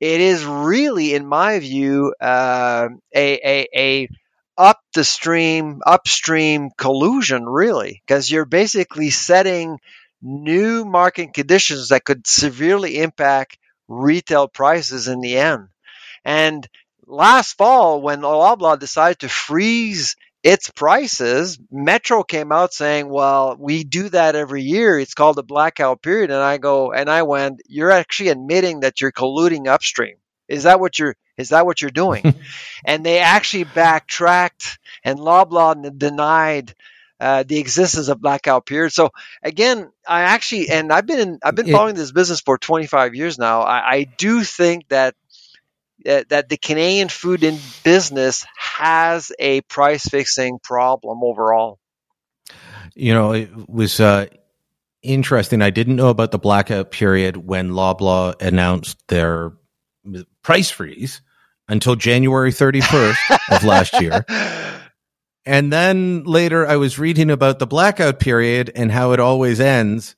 it 0.00 0.20
is 0.20 0.44
really, 0.44 1.14
in 1.14 1.26
my 1.26 1.58
view, 1.58 2.14
uh, 2.20 2.88
a, 3.14 3.34
a, 3.34 3.68
a 3.74 4.08
up 4.58 4.80
the 4.94 5.04
stream, 5.04 5.80
upstream 5.86 6.70
collusion, 6.76 7.44
really, 7.44 8.02
because 8.06 8.30
you're 8.30 8.46
basically 8.46 9.10
setting 9.10 9.78
new 10.22 10.84
market 10.84 11.34
conditions 11.34 11.90
that 11.90 12.04
could 12.04 12.26
severely 12.26 12.98
impact 12.98 13.58
retail 13.88 14.48
prices 14.48 15.08
in 15.08 15.20
the 15.20 15.36
end. 15.38 15.68
And 16.24 16.66
last 17.06 17.56
fall, 17.56 18.00
when 18.00 18.22
Loblaw 18.22 18.78
decided 18.78 19.20
to 19.20 19.28
freeze 19.28 20.16
its 20.46 20.70
prices, 20.70 21.58
Metro 21.72 22.22
came 22.22 22.52
out 22.52 22.72
saying, 22.72 23.08
"Well, 23.08 23.56
we 23.58 23.82
do 23.82 24.08
that 24.10 24.36
every 24.36 24.62
year. 24.62 24.96
It's 24.96 25.14
called 25.14 25.38
a 25.38 25.42
blackout 25.42 26.02
period." 26.02 26.30
And 26.30 26.40
I 26.40 26.58
go, 26.58 26.92
and 26.92 27.10
I 27.10 27.24
went, 27.24 27.62
"You're 27.66 27.90
actually 27.90 28.28
admitting 28.28 28.80
that 28.80 29.00
you're 29.00 29.10
colluding 29.10 29.66
upstream. 29.66 30.14
Is 30.46 30.62
that 30.62 30.78
what 30.78 31.00
you're? 31.00 31.16
Is 31.36 31.48
that 31.48 31.66
what 31.66 31.82
you're 31.82 31.90
doing?" 31.90 32.32
and 32.84 33.04
they 33.04 33.18
actually 33.18 33.64
backtracked, 33.64 34.78
and 35.02 35.18
Loblaw 35.18 35.98
denied. 35.98 36.74
Uh, 37.18 37.42
the 37.44 37.58
existence 37.58 38.08
of 38.08 38.20
blackout 38.20 38.66
period. 38.66 38.92
So 38.92 39.08
again, 39.42 39.90
I 40.06 40.20
actually, 40.24 40.68
and 40.68 40.92
I've 40.92 41.06
been 41.06 41.18
in, 41.18 41.38
I've 41.42 41.54
been 41.54 41.66
following 41.68 41.94
this 41.94 42.12
business 42.12 42.42
for 42.42 42.58
25 42.58 43.14
years 43.14 43.38
now. 43.38 43.62
I, 43.62 43.90
I 43.90 44.04
do 44.18 44.44
think 44.44 44.86
that 44.88 45.14
that 46.06 46.48
the 46.48 46.56
Canadian 46.56 47.08
food 47.08 47.42
in 47.42 47.58
business 47.84 48.46
has 48.56 49.32
a 49.38 49.60
price 49.62 50.04
fixing 50.04 50.58
problem 50.58 51.20
overall. 51.22 51.78
You 52.94 53.12
know, 53.12 53.32
it 53.32 53.50
was 53.68 54.00
uh, 54.00 54.26
interesting. 55.02 55.62
I 55.62 55.70
didn't 55.70 55.96
know 55.96 56.08
about 56.08 56.30
the 56.30 56.38
blackout 56.38 56.90
period 56.90 57.36
when 57.36 57.70
Loblaw 57.70 58.40
announced 58.40 58.96
their 59.08 59.52
price 60.42 60.70
freeze 60.70 61.20
until 61.68 61.96
January 61.96 62.52
31st 62.52 63.38
of 63.50 63.64
last 63.64 64.00
year. 64.00 64.24
And 65.46 65.72
then 65.72 66.24
later 66.24 66.66
I 66.66 66.74
was 66.74 66.98
reading 66.98 67.30
about 67.30 67.60
the 67.60 67.68
blackout 67.68 68.18
period 68.18 68.72
and 68.74 68.90
how 68.90 69.12
it 69.12 69.20
always 69.20 69.60
ends 69.60 70.16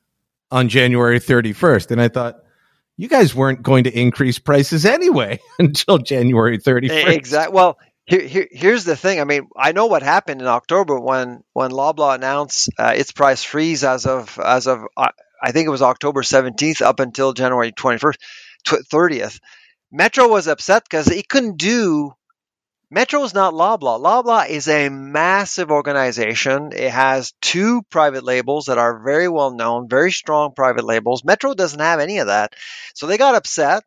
on 0.50 0.70
January 0.70 1.20
31st. 1.20 1.90
And 1.90 2.00
I 2.00 2.08
thought, 2.08 2.42
you 2.98 3.08
guys 3.08 3.34
weren't 3.34 3.62
going 3.62 3.84
to 3.84 3.98
increase 3.98 4.38
prices 4.38 4.84
anyway 4.84 5.40
until 5.58 5.96
January 5.96 6.58
31st. 6.58 7.06
Exactly. 7.06 7.54
Well, 7.54 7.78
here, 8.04 8.22
here, 8.22 8.48
here's 8.50 8.84
the 8.84 8.96
thing. 8.96 9.20
I 9.20 9.24
mean, 9.24 9.48
I 9.56 9.72
know 9.72 9.86
what 9.86 10.02
happened 10.02 10.40
in 10.40 10.46
October 10.46 10.98
when 10.98 11.42
when 11.52 11.70
Loblaw 11.70 12.14
announced 12.14 12.70
uh, 12.78 12.94
its 12.96 13.12
price 13.12 13.44
freeze 13.44 13.84
as 13.84 14.04
of 14.06 14.38
as 14.38 14.66
of 14.66 14.84
uh, 14.96 15.08
I 15.42 15.52
think 15.52 15.66
it 15.66 15.70
was 15.70 15.82
October 15.82 16.22
17th 16.22 16.82
up 16.82 17.00
until 17.00 17.32
January 17.32 17.70
21st, 17.70 18.16
30th. 18.66 19.38
Metro 19.92 20.26
was 20.26 20.48
upset 20.48 20.82
because 20.84 21.08
it 21.08 21.28
couldn't 21.28 21.58
do 21.58 22.12
Metro 22.90 23.22
is 23.22 23.34
not 23.34 23.52
Loblaw. 23.52 24.00
Loblaw 24.00 24.48
is 24.48 24.66
a 24.66 24.88
massive 24.88 25.70
organization. 25.70 26.72
It 26.74 26.90
has 26.90 27.34
two 27.42 27.82
private 27.90 28.24
labels 28.24 28.66
that 28.66 28.78
are 28.78 29.02
very 29.04 29.28
well 29.28 29.50
known, 29.50 29.90
very 29.90 30.10
strong 30.10 30.54
private 30.54 30.84
labels. 30.84 31.22
Metro 31.22 31.52
doesn't 31.52 31.80
have 31.80 32.00
any 32.00 32.18
of 32.18 32.28
that. 32.28 32.54
So 32.94 33.06
they 33.06 33.18
got 33.18 33.34
upset 33.34 33.84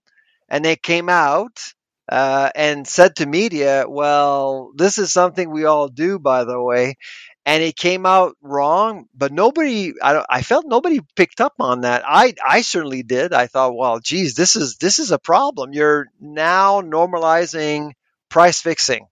and 0.50 0.64
they 0.64 0.76
came 0.76 1.10
out 1.10 1.74
uh, 2.10 2.52
and 2.54 2.88
said 2.88 3.16
to 3.16 3.26
media, 3.26 3.86
well, 3.88 4.72
this 4.76 5.00
is 5.00 5.12
something 5.12 5.50
we 5.50 5.66
all 5.66 5.88
do, 5.88 6.20
by 6.20 6.44
the 6.44 6.62
way. 6.62 6.98
And 7.44 7.64
it 7.64 7.76
came 7.76 8.06
out 8.06 8.36
wrong, 8.40 9.08
but 9.16 9.32
nobody, 9.32 9.94
I, 10.00 10.24
I 10.30 10.42
felt 10.44 10.68
nobody 10.68 11.00
picked 11.16 11.42
up 11.42 11.56
on 11.60 11.82
that. 11.82 12.04
I, 12.06 12.36
I 12.48 12.62
certainly 12.62 13.02
did. 13.02 13.34
I 13.34 13.48
thought, 13.48 13.76
well, 13.76 14.00
geez, 14.00 14.36
this 14.36 14.56
is, 14.56 14.78
this 14.78 15.00
is 15.00 15.12
a 15.12 15.18
problem. 15.18 15.74
You're 15.74 16.06
now 16.20 16.82
normalizing 16.82 17.94
price 18.32 18.60
fixing. 18.60 19.06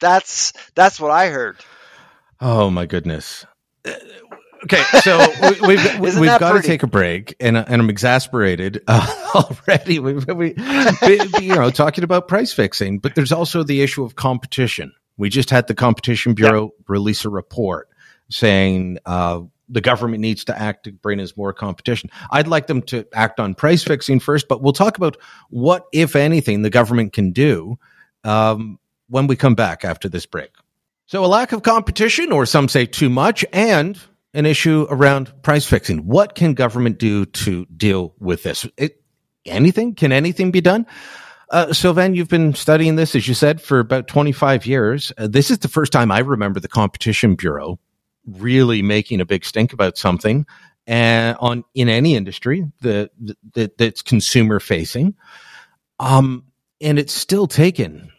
That's 0.00 0.52
that's 0.76 1.00
what 1.00 1.10
I 1.10 1.30
heard. 1.30 1.56
Oh 2.40 2.70
my 2.70 2.86
goodness. 2.86 3.44
Okay, 4.64 4.82
so 5.02 5.18
we, 5.66 5.76
have 5.76 6.00
we've, 6.00 6.18
we've 6.18 6.28
got 6.28 6.50
pretty? 6.50 6.62
to 6.62 6.68
take 6.68 6.82
a 6.82 6.88
break, 6.88 7.34
and 7.40 7.56
and 7.56 7.82
I'm 7.82 7.90
exasperated 7.90 8.82
uh, 8.86 9.30
already. 9.34 9.98
We, 9.98 10.14
we, 10.14 10.54
you 11.40 11.54
know, 11.54 11.70
talking 11.70 12.04
about 12.04 12.28
price 12.28 12.52
fixing, 12.52 12.98
but 12.98 13.14
there's 13.14 13.32
also 13.32 13.62
the 13.62 13.82
issue 13.82 14.04
of 14.04 14.14
competition. 14.14 14.92
We 15.16 15.30
just 15.30 15.50
had 15.50 15.66
the 15.66 15.74
Competition 15.74 16.34
Bureau 16.34 16.72
yeah. 16.76 16.84
release 16.86 17.24
a 17.24 17.28
report 17.28 17.88
saying 18.30 18.98
uh, 19.06 19.40
the 19.68 19.80
government 19.80 20.20
needs 20.20 20.44
to 20.44 20.58
act 20.58 20.84
to 20.84 20.92
bring 20.92 21.20
us 21.20 21.36
more 21.36 21.52
competition. 21.52 22.10
I'd 22.30 22.46
like 22.46 22.66
them 22.66 22.82
to 22.82 23.06
act 23.12 23.40
on 23.40 23.54
price 23.54 23.82
fixing 23.82 24.20
first, 24.20 24.48
but 24.48 24.62
we'll 24.62 24.72
talk 24.72 24.96
about 24.96 25.16
what, 25.50 25.86
if 25.92 26.14
anything, 26.14 26.62
the 26.62 26.70
government 26.70 27.12
can 27.12 27.32
do 27.32 27.78
um, 28.24 28.78
when 29.08 29.26
we 29.26 29.36
come 29.36 29.54
back 29.54 29.84
after 29.84 30.08
this 30.08 30.26
break. 30.26 30.50
So, 31.06 31.24
a 31.24 31.26
lack 31.26 31.52
of 31.52 31.62
competition, 31.62 32.32
or 32.32 32.44
some 32.44 32.68
say 32.68 32.84
too 32.84 33.08
much, 33.08 33.44
and 33.52 33.98
an 34.34 34.46
issue 34.46 34.86
around 34.90 35.32
price 35.42 35.64
fixing. 35.64 36.06
What 36.06 36.34
can 36.34 36.54
government 36.54 36.98
do 36.98 37.24
to 37.24 37.64
deal 37.66 38.14
with 38.18 38.42
this? 38.42 38.66
It, 38.76 39.02
anything? 39.46 39.94
Can 39.94 40.12
anything 40.12 40.50
be 40.50 40.60
done? 40.60 40.86
Uh, 41.50 41.72
Sylvain, 41.72 42.14
you've 42.14 42.28
been 42.28 42.54
studying 42.54 42.96
this, 42.96 43.14
as 43.14 43.26
you 43.26 43.32
said, 43.32 43.62
for 43.62 43.78
about 43.78 44.06
25 44.06 44.66
years. 44.66 45.12
Uh, 45.16 45.26
this 45.26 45.50
is 45.50 45.60
the 45.60 45.68
first 45.68 45.92
time 45.92 46.10
I 46.10 46.18
remember 46.18 46.60
the 46.60 46.68
Competition 46.68 47.36
Bureau 47.36 47.78
really 48.26 48.82
making 48.82 49.20
a 49.20 49.24
big 49.24 49.44
stink 49.44 49.72
about 49.72 49.96
something 49.96 50.44
and 50.86 51.36
uh, 51.36 51.40
on 51.40 51.64
in 51.74 51.88
any 51.88 52.14
industry 52.14 52.70
that, 52.80 53.10
that 53.54 53.78
that's 53.78 54.02
consumer 54.02 54.60
facing. 54.60 55.14
Um, 55.98 56.44
and 56.80 56.98
it's 56.98 57.12
still 57.12 57.46
taken 57.46 58.12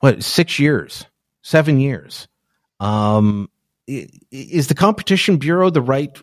what 0.00 0.22
six 0.22 0.58
years, 0.58 1.06
seven 1.42 1.80
years. 1.80 2.28
Um, 2.80 3.48
is 3.86 4.68
the 4.68 4.74
Competition 4.74 5.36
Bureau 5.38 5.70
the 5.70 5.80
right? 5.80 6.16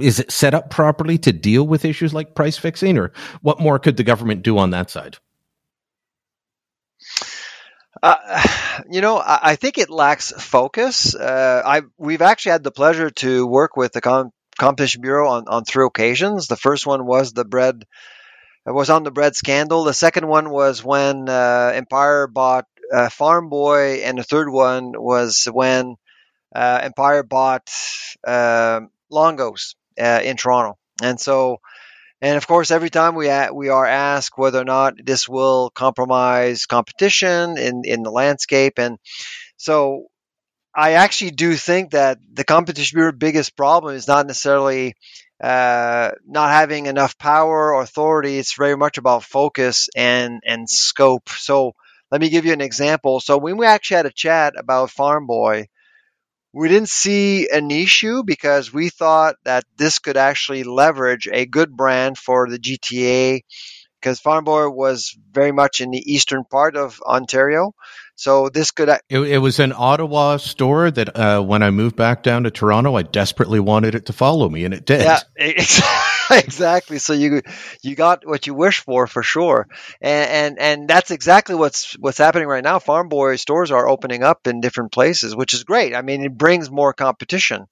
Is 0.00 0.20
it 0.20 0.30
set 0.30 0.54
up 0.54 0.70
properly 0.70 1.18
to 1.18 1.32
deal 1.32 1.66
with 1.66 1.84
issues 1.84 2.14
like 2.14 2.34
price 2.34 2.56
fixing, 2.56 2.98
or 2.98 3.12
what 3.42 3.60
more 3.60 3.78
could 3.78 3.96
the 3.96 4.04
government 4.04 4.42
do 4.42 4.58
on 4.58 4.70
that 4.70 4.90
side? 4.90 5.18
Uh, 8.02 8.42
you 8.90 9.00
know, 9.00 9.22
I, 9.24 9.56
think 9.56 9.78
it 9.78 9.90
lacks 9.90 10.32
focus. 10.32 11.14
Uh, 11.14 11.62
I 11.64 11.82
we've 11.98 12.22
actually 12.22 12.52
had 12.52 12.64
the 12.64 12.70
pleasure 12.70 13.10
to 13.10 13.46
work 13.46 13.76
with 13.76 13.92
the 13.92 14.00
Com- 14.00 14.32
Competition 14.58 15.02
Bureau 15.02 15.28
on, 15.28 15.44
on 15.48 15.64
three 15.64 15.84
occasions. 15.84 16.46
The 16.46 16.56
first 16.56 16.86
one 16.86 17.04
was 17.04 17.32
the 17.32 17.44
bread 17.44 17.84
was 18.72 18.90
on 18.90 19.04
the 19.04 19.10
bread 19.10 19.36
scandal. 19.36 19.84
The 19.84 19.94
second 19.94 20.26
one 20.28 20.50
was 20.50 20.84
when 20.84 21.28
uh, 21.28 21.72
Empire 21.74 22.26
bought 22.26 22.66
uh, 22.92 23.08
Farm 23.08 23.48
Boy, 23.48 24.02
and 24.04 24.18
the 24.18 24.24
third 24.24 24.50
one 24.50 24.92
was 24.96 25.44
when 25.50 25.96
uh, 26.54 26.80
Empire 26.82 27.22
bought 27.22 27.70
um, 28.26 28.90
Longo's 29.10 29.76
uh, 30.00 30.20
in 30.24 30.36
Toronto. 30.36 30.78
And 31.02 31.20
so, 31.20 31.58
and 32.22 32.36
of 32.36 32.46
course, 32.46 32.70
every 32.70 32.90
time 32.90 33.14
we 33.14 33.28
a- 33.28 33.52
we 33.54 33.68
are 33.70 33.86
asked 33.86 34.38
whether 34.38 34.60
or 34.60 34.64
not 34.64 34.94
this 35.04 35.28
will 35.28 35.70
compromise 35.70 36.66
competition 36.66 37.58
in 37.58 37.82
in 37.84 38.02
the 38.02 38.10
landscape, 38.12 38.78
and 38.78 38.98
so 39.56 40.06
I 40.74 40.92
actually 40.92 41.32
do 41.32 41.54
think 41.56 41.92
that 41.92 42.18
the 42.32 42.44
competition 42.44 42.96
bureau 42.96 43.12
biggest 43.12 43.56
problem 43.56 43.94
is 43.96 44.06
not 44.08 44.26
necessarily 44.26 44.94
uh, 45.42 46.12
not 46.26 46.50
having 46.50 46.86
enough 46.86 47.18
power 47.18 47.74
or 47.74 47.82
authority. 47.82 48.38
It's 48.38 48.54
very 48.54 48.76
much 48.76 48.98
about 48.98 49.24
focus 49.24 49.88
and 49.96 50.40
and 50.46 50.68
scope. 50.68 51.28
So 51.30 51.72
let 52.10 52.20
me 52.20 52.30
give 52.30 52.46
you 52.46 52.52
an 52.52 52.60
example. 52.60 53.20
So 53.20 53.38
when 53.38 53.56
we 53.56 53.66
actually 53.66 53.98
had 53.98 54.06
a 54.06 54.12
chat 54.12 54.54
about 54.58 54.90
Farm 54.90 55.26
Boy, 55.26 55.66
we 56.52 56.68
didn't 56.68 56.88
see 56.88 57.48
an 57.50 57.70
issue 57.70 58.22
because 58.24 58.72
we 58.72 58.88
thought 58.88 59.36
that 59.44 59.64
this 59.76 59.98
could 59.98 60.16
actually 60.16 60.64
leverage 60.64 61.28
a 61.30 61.46
good 61.46 61.76
brand 61.76 62.16
for 62.18 62.48
the 62.48 62.58
GTA 62.58 63.44
because 64.00 64.20
Farm 64.20 64.44
Boy 64.44 64.68
was 64.70 65.16
very 65.32 65.52
much 65.52 65.80
in 65.80 65.90
the 65.90 66.12
eastern 66.12 66.44
part 66.44 66.76
of 66.76 67.00
Ontario. 67.02 67.74
So 68.16 68.48
this 68.48 68.70
could. 68.70 68.88
It, 68.88 69.00
it 69.10 69.38
was 69.38 69.60
an 69.60 69.74
Ottawa 69.76 70.38
store 70.38 70.90
that 70.90 71.16
uh, 71.16 71.42
when 71.42 71.62
I 71.62 71.70
moved 71.70 71.96
back 71.96 72.22
down 72.22 72.44
to 72.44 72.50
Toronto, 72.50 72.96
I 72.96 73.02
desperately 73.02 73.60
wanted 73.60 73.94
it 73.94 74.06
to 74.06 74.14
follow 74.14 74.48
me, 74.48 74.64
and 74.64 74.72
it 74.72 74.86
did. 74.86 75.02
Yeah, 75.02 75.20
exactly. 76.30 76.98
So 76.98 77.12
you 77.12 77.42
you 77.82 77.94
got 77.94 78.26
what 78.26 78.46
you 78.46 78.54
wish 78.54 78.80
for 78.80 79.06
for 79.06 79.22
sure, 79.22 79.68
and 80.00 80.30
and 80.30 80.58
and 80.58 80.88
that's 80.88 81.10
exactly 81.10 81.54
what's 81.54 81.92
what's 81.98 82.16
happening 82.16 82.48
right 82.48 82.64
now. 82.64 82.78
Farm 82.78 83.10
Boy 83.10 83.36
stores 83.36 83.70
are 83.70 83.86
opening 83.86 84.22
up 84.22 84.46
in 84.46 84.62
different 84.62 84.92
places, 84.92 85.36
which 85.36 85.52
is 85.52 85.64
great. 85.64 85.94
I 85.94 86.00
mean, 86.00 86.24
it 86.24 86.38
brings 86.38 86.70
more 86.70 86.94
competition. 86.94 87.66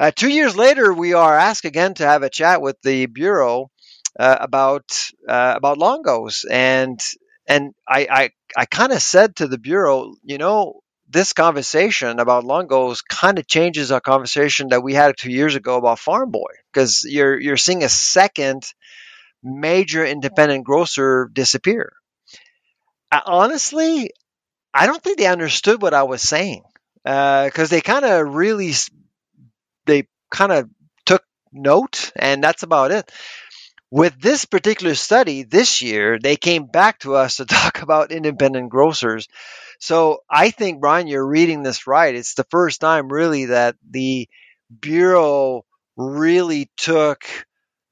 Uh, 0.00 0.10
two 0.10 0.30
years 0.30 0.56
later, 0.56 0.92
we 0.92 1.12
are 1.12 1.38
asked 1.38 1.64
again 1.64 1.94
to 1.94 2.06
have 2.06 2.24
a 2.24 2.30
chat 2.30 2.60
with 2.60 2.80
the 2.82 3.06
bureau 3.06 3.70
uh, 4.18 4.36
about 4.40 5.12
uh, 5.28 5.54
about 5.56 5.78
Longo's, 5.78 6.44
and 6.50 7.00
and 7.50 7.74
I 7.88 8.06
I, 8.10 8.30
I 8.56 8.66
kind 8.66 8.92
of 8.92 9.02
said 9.02 9.36
to 9.36 9.48
the 9.48 9.58
bureau, 9.58 10.14
you 10.22 10.38
know, 10.38 10.80
this 11.08 11.32
conversation 11.32 12.20
about 12.20 12.44
Longo's 12.44 13.02
kind 13.02 13.38
of 13.40 13.46
changes 13.48 13.90
our 13.90 14.00
conversation 14.00 14.68
that 14.68 14.82
we 14.84 14.94
had 14.94 15.16
two 15.18 15.32
years 15.32 15.56
ago 15.56 15.76
about 15.76 15.98
Farm 15.98 16.30
Boy 16.30 16.52
because 16.72 17.04
you're 17.04 17.38
you're 17.38 17.56
seeing 17.56 17.82
a 17.84 17.88
second 17.88 18.72
major 19.42 20.04
independent 20.06 20.64
grocer 20.64 21.30
disappear. 21.32 21.92
I, 23.12 23.22
honestly, 23.26 24.10
I 24.74 24.86
don't 24.86 25.02
think 25.02 25.18
they 25.18 25.26
understood 25.26 25.82
what 25.82 25.94
I 25.94 26.04
was 26.04 26.22
saying 26.22 26.64
because 27.04 27.72
uh, 27.72 27.76
they 27.76 27.80
kind 27.82 28.04
of 28.04 28.34
really 28.34 28.72
they 29.86 30.06
kind 30.30 30.52
of 30.52 30.70
took 31.06 31.22
note, 31.52 32.12
and 32.16 32.42
that's 32.42 32.62
about 32.62 32.92
it 32.92 33.10
with 33.90 34.20
this 34.20 34.44
particular 34.44 34.94
study 34.94 35.42
this 35.42 35.82
year, 35.82 36.18
they 36.18 36.36
came 36.36 36.66
back 36.66 37.00
to 37.00 37.14
us 37.16 37.36
to 37.36 37.44
talk 37.46 37.82
about 37.82 38.12
independent 38.12 38.70
grocers. 38.70 39.28
So 39.78 40.20
I 40.28 40.50
think, 40.50 40.80
Brian, 40.80 41.06
you're 41.06 41.26
reading 41.26 41.62
this 41.62 41.86
right. 41.86 42.14
It's 42.14 42.34
the 42.34 42.46
first 42.50 42.80
time 42.80 43.08
really 43.12 43.46
that 43.46 43.76
the 43.88 44.28
Bureau 44.80 45.64
really 45.96 46.70
took 46.76 47.24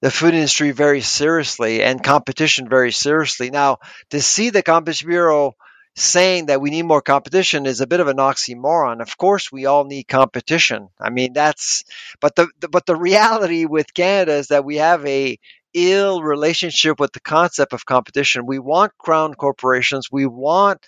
the 0.01 0.11
food 0.11 0.35
industry 0.35 0.71
very 0.71 1.01
seriously 1.01 1.83
and 1.83 2.03
competition 2.03 2.69
very 2.69 2.93
seriously. 2.93 3.51
Now, 3.51 3.79
to 4.11 4.21
see 4.21 4.51
the 4.51 4.63
Competition 4.63 5.09
Bureau 5.09 5.57
saying 5.97 6.47
that 6.47 6.61
we 6.61 6.71
need 6.71 6.83
more 6.83 7.03
competition 7.03 7.67
is 7.67 7.81
a 7.81 7.87
bit 7.87 7.99
of 7.99 8.07
an 8.07 8.19
oxymoron. 8.19 9.01
Of 9.03 9.17
course, 9.19 9.51
we 9.51 9.67
all 9.67 9.85
need 9.85 10.05
competition. 10.05 10.89
I 11.01 11.11
mean, 11.11 11.33
that's 11.33 11.83
but 12.21 12.37
the, 12.37 12.49
the 12.61 12.69
but 12.69 12.87
the 12.87 12.95
reality 12.95 13.65
with 13.65 13.93
Canada 13.95 14.35
is 14.35 14.49
that 14.49 14.65
we 14.65 14.77
have 14.77 15.05
a 15.07 15.39
ill 15.75 16.23
relationship 16.23 16.99
with 16.99 17.13
the 17.13 17.21
concept 17.21 17.73
of 17.73 17.87
competition. 17.87 18.47
We 18.47 18.59
want 18.59 18.97
crown 18.99 19.35
corporations, 19.35 20.09
we 20.11 20.27
want 20.27 20.85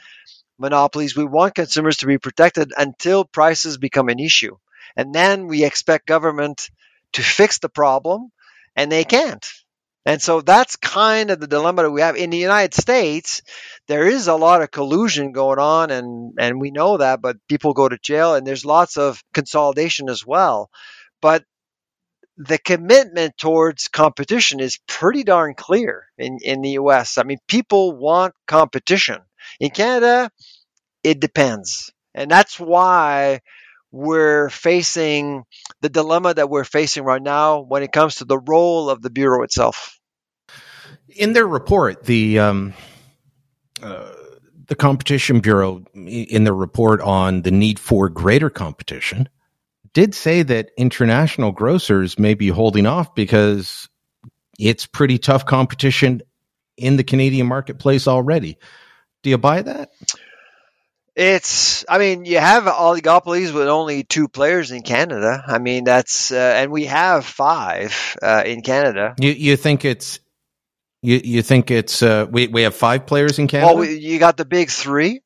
monopolies, 0.59 1.17
we 1.17 1.25
want 1.25 1.55
consumers 1.55 1.99
to 1.99 2.07
be 2.07 2.19
protected 2.19 2.73
until 2.77 3.25
prices 3.25 3.79
become 3.79 4.09
an 4.09 4.19
issue. 4.19 4.57
And 4.97 5.15
then 5.15 5.47
we 5.47 5.65
expect 5.65 6.07
government 6.07 6.71
to 7.15 7.23
fix 7.39 7.59
the 7.59 7.69
problem, 7.69 8.31
and 8.77 8.91
they 8.91 9.05
can't. 9.05 9.47
And 10.07 10.21
so 10.21 10.41
that's 10.41 10.77
kind 10.77 11.31
of 11.31 11.41
the 11.41 11.47
dilemma 11.47 11.83
that 11.83 11.91
we 11.91 12.01
have. 12.01 12.17
In 12.17 12.31
the 12.31 12.39
United 12.39 12.75
States, 12.75 13.43
there 13.87 14.07
is 14.07 14.29
a 14.29 14.35
lot 14.35 14.63
of 14.63 14.71
collusion 14.71 15.33
going 15.33 15.59
on, 15.59 15.91
and, 15.91 16.33
and 16.39 16.61
we 16.61 16.71
know 16.71 16.97
that, 16.97 17.21
but 17.21 17.37
people 17.49 17.75
go 17.75 17.89
to 17.89 17.99
jail, 17.99 18.35
and 18.35 18.47
there's 18.47 18.65
lots 18.65 18.97
of 18.97 19.23
consolidation 19.35 20.09
as 20.09 20.27
well. 20.27 20.71
But 21.21 21.45
the 22.41 22.57
commitment 22.57 23.37
towards 23.37 23.89
competition 23.89 24.61
is 24.61 24.79
pretty 24.89 25.25
darn 25.25 25.53
clear 25.55 26.07
in, 26.17 26.39
in 26.43 26.63
the 26.63 26.71
US. 26.71 27.19
I 27.19 27.23
mean, 27.23 27.37
people 27.47 27.93
want 27.93 28.35
competition. 28.47 29.19
In 29.61 29.71
Canada, 29.71 30.31
it 31.05 31.21
depends. 31.21 31.93
And 32.15 32.31
that's 32.31 32.59
why 32.59 33.41
we're 33.93 34.49
facing 34.49 35.45
the 35.83 35.91
dilemma 35.91 36.33
that 36.33 36.49
we're 36.49 36.65
facing 36.65 37.05
right 37.05 37.23
now 37.23 37.61
when 37.61 37.83
it 37.83 37.93
comes 37.93 38.17
to 38.17 38.25
the 38.25 38.39
role 38.39 38.89
of 38.89 39.03
the 39.03 39.11
Bureau 39.11 39.43
itself. 39.43 39.99
In 41.09 41.35
their 41.35 41.47
report, 41.47 42.05
the 42.05 42.39
um, 42.39 42.73
uh, 43.83 44.13
the 44.67 44.77
Competition 44.77 45.41
Bureau, 45.41 45.85
in 45.95 46.45
their 46.45 46.55
report 46.55 47.03
on 47.03 47.43
the 47.43 47.51
need 47.51 47.79
for 47.79 48.09
greater 48.09 48.49
competition, 48.49 49.29
did 49.93 50.15
say 50.15 50.43
that 50.43 50.71
international 50.77 51.53
grocers 51.53 52.19
may 52.19 52.35
be 52.35 52.49
holding 52.49 52.87
off 52.87 53.15
because 53.15 53.89
it's 54.59 54.87
pretty 54.87 55.19
tough 55.19 55.47
competition 55.47 56.23
in 56.77 56.97
the 56.97 57.05
Canadian 57.05 57.47
marketplace 57.47 58.07
already. 58.07 58.59
Do 59.23 59.31
you 59.31 59.39
buy 59.39 59.63
that? 59.63 59.91
It's, 61.17 61.85
I 61.89 61.99
mean, 61.99 62.25
you 62.25 62.39
have 62.39 62.65
oligopolies 62.65 63.53
with 63.53 63.69
only 63.69 64.05
two 64.05 64.29
players 64.29 64.71
in 64.71 64.83
Canada. 64.83 65.43
I 65.47 65.59
mean, 65.59 65.85
that's, 65.85 66.31
uh, 66.31 66.55
and 66.57 66.71
we 66.71 66.87
have 66.87 67.27
five 67.27 68.17
uh, 68.23 68.45
in 68.47 68.63
Canada. 68.63 69.15
You, 69.19 69.33
you 69.33 69.57
think 69.57 69.85
it's, 69.85 70.21
you, 71.03 71.21
you 71.23 71.43
think 71.43 71.71
it's, 71.71 72.03
uh, 72.03 72.27
we, 72.31 72.47
we 72.47 72.63
have 72.63 72.75
five 72.75 73.07
players 73.07 73.39
in 73.39 73.49
Canada? 73.49 73.75
Well, 73.75 73.85
you 73.85 74.19
got 74.19 74.37
the 74.37 74.45
big 74.45 74.71
three 74.71 75.21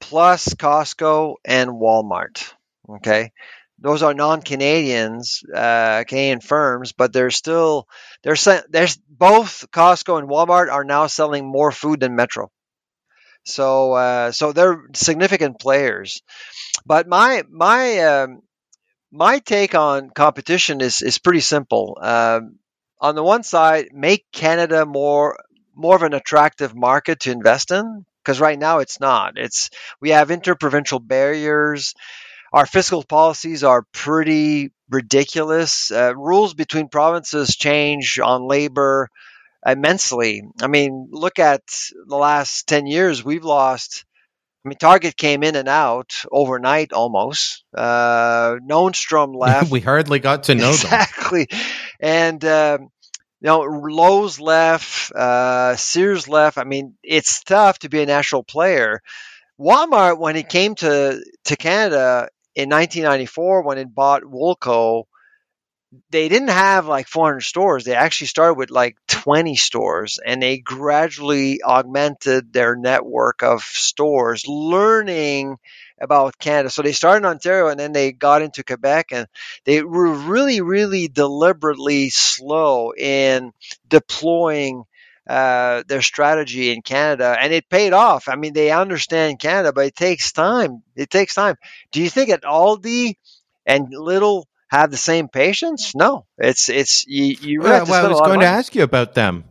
plus 0.00 0.54
Costco 0.54 1.34
and 1.44 1.70
Walmart. 1.70 2.52
Okay 2.88 3.32
those 3.80 4.02
are 4.02 4.14
non-Canadians, 4.14 5.42
uh, 5.54 6.04
Canadian 6.06 6.40
firms, 6.40 6.92
but 6.92 7.12
they're 7.12 7.30
still 7.30 7.86
they're 8.22 8.36
there's 8.68 8.98
both 9.08 9.66
Costco 9.70 10.18
and 10.18 10.28
Walmart 10.28 10.70
are 10.70 10.84
now 10.84 11.06
selling 11.06 11.46
more 11.46 11.70
food 11.70 12.00
than 12.00 12.16
Metro. 12.16 12.50
So 13.44 13.94
uh, 13.94 14.32
so 14.32 14.52
they're 14.52 14.82
significant 14.94 15.60
players. 15.60 16.22
But 16.86 17.08
my 17.08 17.44
my 17.50 18.00
um, 18.00 18.42
my 19.10 19.38
take 19.38 19.74
on 19.74 20.10
competition 20.10 20.80
is 20.80 21.02
is 21.02 21.18
pretty 21.18 21.40
simple. 21.40 21.98
Um, 22.00 22.58
on 23.00 23.14
the 23.14 23.22
one 23.22 23.42
side, 23.42 23.88
make 23.92 24.26
Canada 24.32 24.84
more 24.84 25.38
more 25.74 25.96
of 25.96 26.02
an 26.02 26.14
attractive 26.14 26.74
market 26.74 27.20
to 27.20 27.30
invest 27.30 27.70
in 27.70 28.04
because 28.22 28.40
right 28.40 28.58
now 28.58 28.80
it's 28.80 29.00
not. 29.00 29.34
It's 29.36 29.70
we 30.00 30.10
have 30.10 30.30
interprovincial 30.30 30.98
barriers 30.98 31.94
our 32.52 32.66
fiscal 32.66 33.02
policies 33.02 33.64
are 33.64 33.84
pretty 33.92 34.70
ridiculous. 34.90 35.90
Uh, 35.90 36.14
rules 36.16 36.54
between 36.54 36.88
provinces 36.88 37.56
change 37.56 38.18
on 38.18 38.48
labor 38.48 39.08
immensely. 39.66 40.42
I 40.62 40.66
mean, 40.66 41.08
look 41.10 41.38
at 41.38 41.62
the 42.06 42.16
last 42.16 42.66
10 42.68 42.86
years, 42.86 43.24
we've 43.24 43.44
lost. 43.44 44.04
I 44.64 44.68
mean, 44.68 44.78
Target 44.78 45.16
came 45.16 45.42
in 45.42 45.56
and 45.56 45.68
out 45.68 46.24
overnight 46.30 46.92
almost. 46.92 47.64
Uh, 47.74 48.56
Nordstrom 48.56 49.34
left. 49.38 49.70
we 49.70 49.80
hardly 49.80 50.18
got 50.18 50.44
to 50.44 50.54
know 50.54 50.70
exactly. 50.70 51.44
them. 51.44 51.58
Exactly. 51.60 51.68
And, 52.00 52.44
uh, 52.44 52.78
you 53.40 53.46
know, 53.46 53.60
Lowe's 53.60 54.40
left, 54.40 55.12
uh, 55.12 55.76
Sears 55.76 56.28
left. 56.28 56.58
I 56.58 56.64
mean, 56.64 56.94
it's 57.04 57.42
tough 57.44 57.78
to 57.80 57.88
be 57.88 58.02
a 58.02 58.06
national 58.06 58.42
player. 58.42 59.00
Walmart, 59.60 60.18
when 60.18 60.36
it 60.36 60.48
came 60.48 60.74
to, 60.76 61.22
to 61.44 61.56
Canada, 61.56 62.28
in 62.58 62.68
1994 62.68 63.62
when 63.62 63.78
it 63.78 63.94
bought 63.94 64.22
Woolco, 64.24 65.04
they 66.10 66.28
didn't 66.28 66.48
have 66.48 66.86
like 66.86 67.06
400 67.06 67.40
stores. 67.40 67.84
They 67.84 67.94
actually 67.94 68.26
started 68.26 68.54
with 68.54 68.70
like 68.70 68.96
20 69.06 69.56
stores 69.56 70.18
and 70.24 70.42
they 70.42 70.58
gradually 70.58 71.62
augmented 71.62 72.52
their 72.52 72.74
network 72.76 73.42
of 73.42 73.62
stores, 73.62 74.46
learning 74.48 75.56
about 76.00 76.38
Canada. 76.38 76.70
So 76.70 76.82
they 76.82 76.92
started 76.92 77.24
in 77.24 77.30
Ontario 77.30 77.68
and 77.68 77.78
then 77.78 77.92
they 77.92 78.10
got 78.12 78.42
into 78.42 78.64
Quebec 78.64 79.12
and 79.12 79.28
they 79.64 79.82
were 79.82 80.12
really, 80.12 80.60
really 80.60 81.06
deliberately 81.08 82.10
slow 82.10 82.92
in 82.92 83.52
deploying 83.88 84.82
uh, 85.28 85.82
their 85.86 86.00
strategy 86.00 86.70
in 86.72 86.80
Canada, 86.80 87.36
and 87.38 87.52
it 87.52 87.68
paid 87.68 87.92
off. 87.92 88.28
I 88.28 88.36
mean, 88.36 88.54
they 88.54 88.70
understand 88.70 89.38
Canada, 89.38 89.72
but 89.72 89.86
it 89.86 89.94
takes 89.94 90.32
time. 90.32 90.82
It 90.96 91.10
takes 91.10 91.34
time. 91.34 91.56
Do 91.92 92.00
you 92.00 92.08
think 92.08 92.30
at 92.30 92.42
Aldi 92.42 93.16
and 93.66 93.92
Lidl 93.92 94.44
have 94.68 94.90
the 94.90 94.96
same 94.96 95.28
patience? 95.28 95.94
No, 95.94 96.24
it's 96.38 96.68
it's 96.70 97.06
you. 97.06 97.36
you 97.40 97.60
really 97.60 97.72
well, 97.72 97.86
well 97.86 98.06
I 98.06 98.08
was 98.08 98.20
going 98.20 98.40
to 98.40 98.46
ask 98.46 98.74
you 98.74 98.82
about 98.82 99.14
them. 99.14 99.44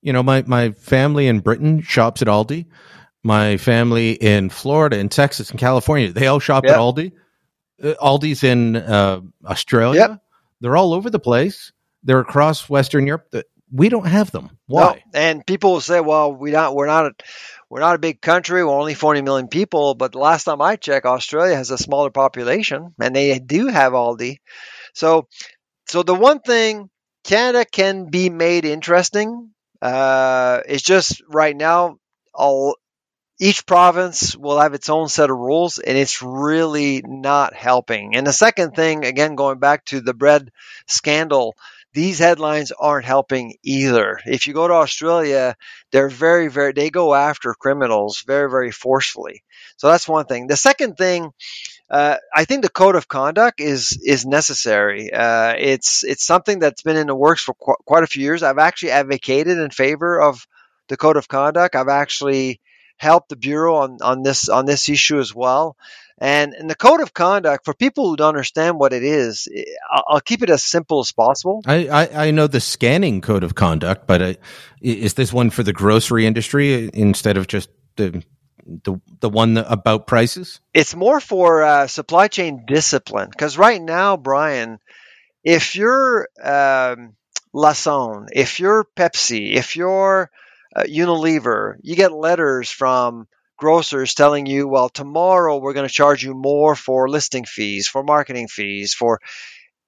You 0.00 0.14
know, 0.14 0.22
my 0.22 0.44
my 0.46 0.70
family 0.72 1.26
in 1.26 1.40
Britain 1.40 1.82
shops 1.82 2.22
at 2.22 2.28
Aldi. 2.28 2.66
My 3.22 3.56
family 3.56 4.12
in 4.12 4.48
Florida, 4.48 4.96
in 4.96 5.08
Texas, 5.08 5.50
and 5.50 5.58
California, 5.58 6.12
they 6.12 6.28
all 6.28 6.38
shop 6.38 6.64
yep. 6.64 6.74
at 6.74 6.78
Aldi. 6.78 7.12
Uh, 7.82 7.94
Aldi's 8.00 8.44
in 8.44 8.76
uh, 8.76 9.20
Australia. 9.44 10.08
Yep. 10.08 10.22
They're 10.60 10.76
all 10.76 10.94
over 10.94 11.10
the 11.10 11.18
place 11.18 11.72
They're 12.04 12.20
across 12.20 12.70
Western 12.70 13.06
Europe. 13.06 13.34
We 13.72 13.88
don't 13.88 14.06
have 14.06 14.30
them. 14.30 14.58
Why? 14.66 15.02
No. 15.12 15.20
And 15.20 15.46
people 15.46 15.72
will 15.72 15.80
say, 15.80 16.00
"Well, 16.00 16.32
we 16.32 16.50
not 16.50 16.74
we're 16.74 16.86
not 16.86 17.06
a, 17.06 17.12
we're 17.68 17.80
not 17.80 17.96
a 17.96 17.98
big 17.98 18.20
country. 18.20 18.64
We're 18.64 18.72
only 18.72 18.94
40 18.94 19.22
million 19.22 19.48
people." 19.48 19.94
But 19.94 20.12
the 20.12 20.18
last 20.18 20.44
time 20.44 20.60
I 20.62 20.76
checked, 20.76 21.06
Australia 21.06 21.56
has 21.56 21.70
a 21.70 21.78
smaller 21.78 22.10
population, 22.10 22.94
and 23.00 23.14
they 23.14 23.38
do 23.38 23.68
have 23.68 23.92
Aldi. 23.92 24.38
So, 24.94 25.28
so 25.86 26.02
the 26.02 26.14
one 26.14 26.40
thing 26.40 26.90
Canada 27.24 27.64
can 27.64 28.06
be 28.10 28.30
made 28.30 28.64
interesting. 28.64 29.50
Uh, 29.80 30.60
just 30.78 31.22
right 31.28 31.56
now, 31.56 31.98
all 32.34 32.76
each 33.40 33.66
province 33.66 34.34
will 34.34 34.58
have 34.58 34.74
its 34.74 34.88
own 34.88 35.08
set 35.08 35.30
of 35.30 35.36
rules, 35.36 35.78
and 35.78 35.96
it's 35.96 36.22
really 36.22 37.02
not 37.06 37.54
helping. 37.54 38.16
And 38.16 38.26
the 38.26 38.32
second 38.32 38.72
thing, 38.72 39.04
again, 39.04 39.36
going 39.36 39.58
back 39.58 39.84
to 39.86 40.00
the 40.00 40.14
bread 40.14 40.50
scandal, 40.86 41.56
these 41.98 42.20
headlines 42.20 42.70
aren't 42.70 43.04
helping 43.04 43.56
either. 43.64 44.20
If 44.24 44.46
you 44.46 44.54
go 44.54 44.68
to 44.68 44.74
Australia, 44.74 45.56
they're 45.90 46.08
very, 46.08 46.48
very, 46.48 46.72
they 46.72 46.90
go 46.90 47.12
after 47.12 47.54
criminals 47.54 48.22
very, 48.24 48.48
very 48.48 48.70
forcefully. 48.70 49.42
So 49.78 49.88
that's 49.88 50.06
one 50.06 50.26
thing. 50.26 50.46
The 50.46 50.56
second 50.56 50.96
thing, 50.96 51.32
uh, 51.90 52.16
I 52.40 52.44
think 52.44 52.62
the 52.62 52.68
code 52.82 52.96
of 52.96 53.08
conduct 53.08 53.60
is 53.60 53.98
is 54.14 54.24
necessary. 54.26 55.12
Uh, 55.12 55.54
it's 55.58 56.04
it's 56.04 56.24
something 56.24 56.60
that's 56.60 56.82
been 56.82 56.96
in 56.96 57.08
the 57.08 57.14
works 57.26 57.42
for 57.42 57.54
qu- 57.54 57.82
quite 57.84 58.04
a 58.04 58.12
few 58.12 58.22
years. 58.22 58.42
I've 58.42 58.58
actually 58.68 58.92
advocated 58.92 59.58
in 59.58 59.70
favor 59.70 60.20
of 60.20 60.46
the 60.88 60.96
code 60.96 61.16
of 61.16 61.28
conduct. 61.28 61.74
I've 61.74 61.88
actually 62.04 62.60
helped 62.96 63.28
the 63.30 63.36
bureau 63.36 63.76
on, 63.76 63.98
on 64.02 64.22
this 64.22 64.48
on 64.48 64.66
this 64.66 64.88
issue 64.88 65.18
as 65.18 65.34
well. 65.34 65.76
And 66.20 66.52
in 66.54 66.66
the 66.66 66.74
code 66.74 67.00
of 67.00 67.14
conduct, 67.14 67.64
for 67.64 67.74
people 67.74 68.08
who 68.08 68.16
don't 68.16 68.28
understand 68.28 68.78
what 68.78 68.92
it 68.92 69.04
is, 69.04 69.46
I'll, 69.90 70.04
I'll 70.08 70.20
keep 70.20 70.42
it 70.42 70.50
as 70.50 70.64
simple 70.64 70.98
as 70.98 71.12
possible. 71.12 71.62
I, 71.64 71.86
I, 71.88 72.26
I 72.26 72.30
know 72.32 72.48
the 72.48 72.60
scanning 72.60 73.20
code 73.20 73.44
of 73.44 73.54
conduct, 73.54 74.06
but 74.06 74.20
uh, 74.20 74.34
is 74.80 75.14
this 75.14 75.32
one 75.32 75.50
for 75.50 75.62
the 75.62 75.72
grocery 75.72 76.26
industry 76.26 76.90
instead 76.92 77.36
of 77.36 77.46
just 77.46 77.70
the 77.96 78.24
the 78.84 79.00
the 79.20 79.30
one 79.30 79.56
about 79.56 80.06
prices? 80.06 80.60
It's 80.74 80.94
more 80.94 81.20
for 81.20 81.62
uh, 81.62 81.86
supply 81.86 82.28
chain 82.28 82.64
discipline 82.66 83.28
because 83.30 83.56
right 83.56 83.80
now, 83.80 84.16
Brian, 84.16 84.78
if 85.44 85.76
you're 85.76 86.28
um, 86.42 87.14
Lassonde, 87.54 88.28
if 88.32 88.60
you're 88.60 88.84
Pepsi, 88.96 89.54
if 89.54 89.76
you're 89.76 90.30
uh, 90.74 90.82
Unilever, 90.82 91.76
you 91.82 91.96
get 91.96 92.12
letters 92.12 92.70
from 92.70 93.26
grocers 93.58 94.14
telling 94.14 94.46
you, 94.46 94.68
well, 94.68 94.88
tomorrow 94.88 95.58
we're 95.58 95.74
going 95.74 95.88
to 95.88 95.92
charge 95.92 96.24
you 96.24 96.34
more 96.34 96.74
for 96.74 97.08
listing 97.08 97.44
fees, 97.44 97.88
for 97.88 98.02
marketing 98.02 98.48
fees, 98.48 98.94
for 98.94 99.20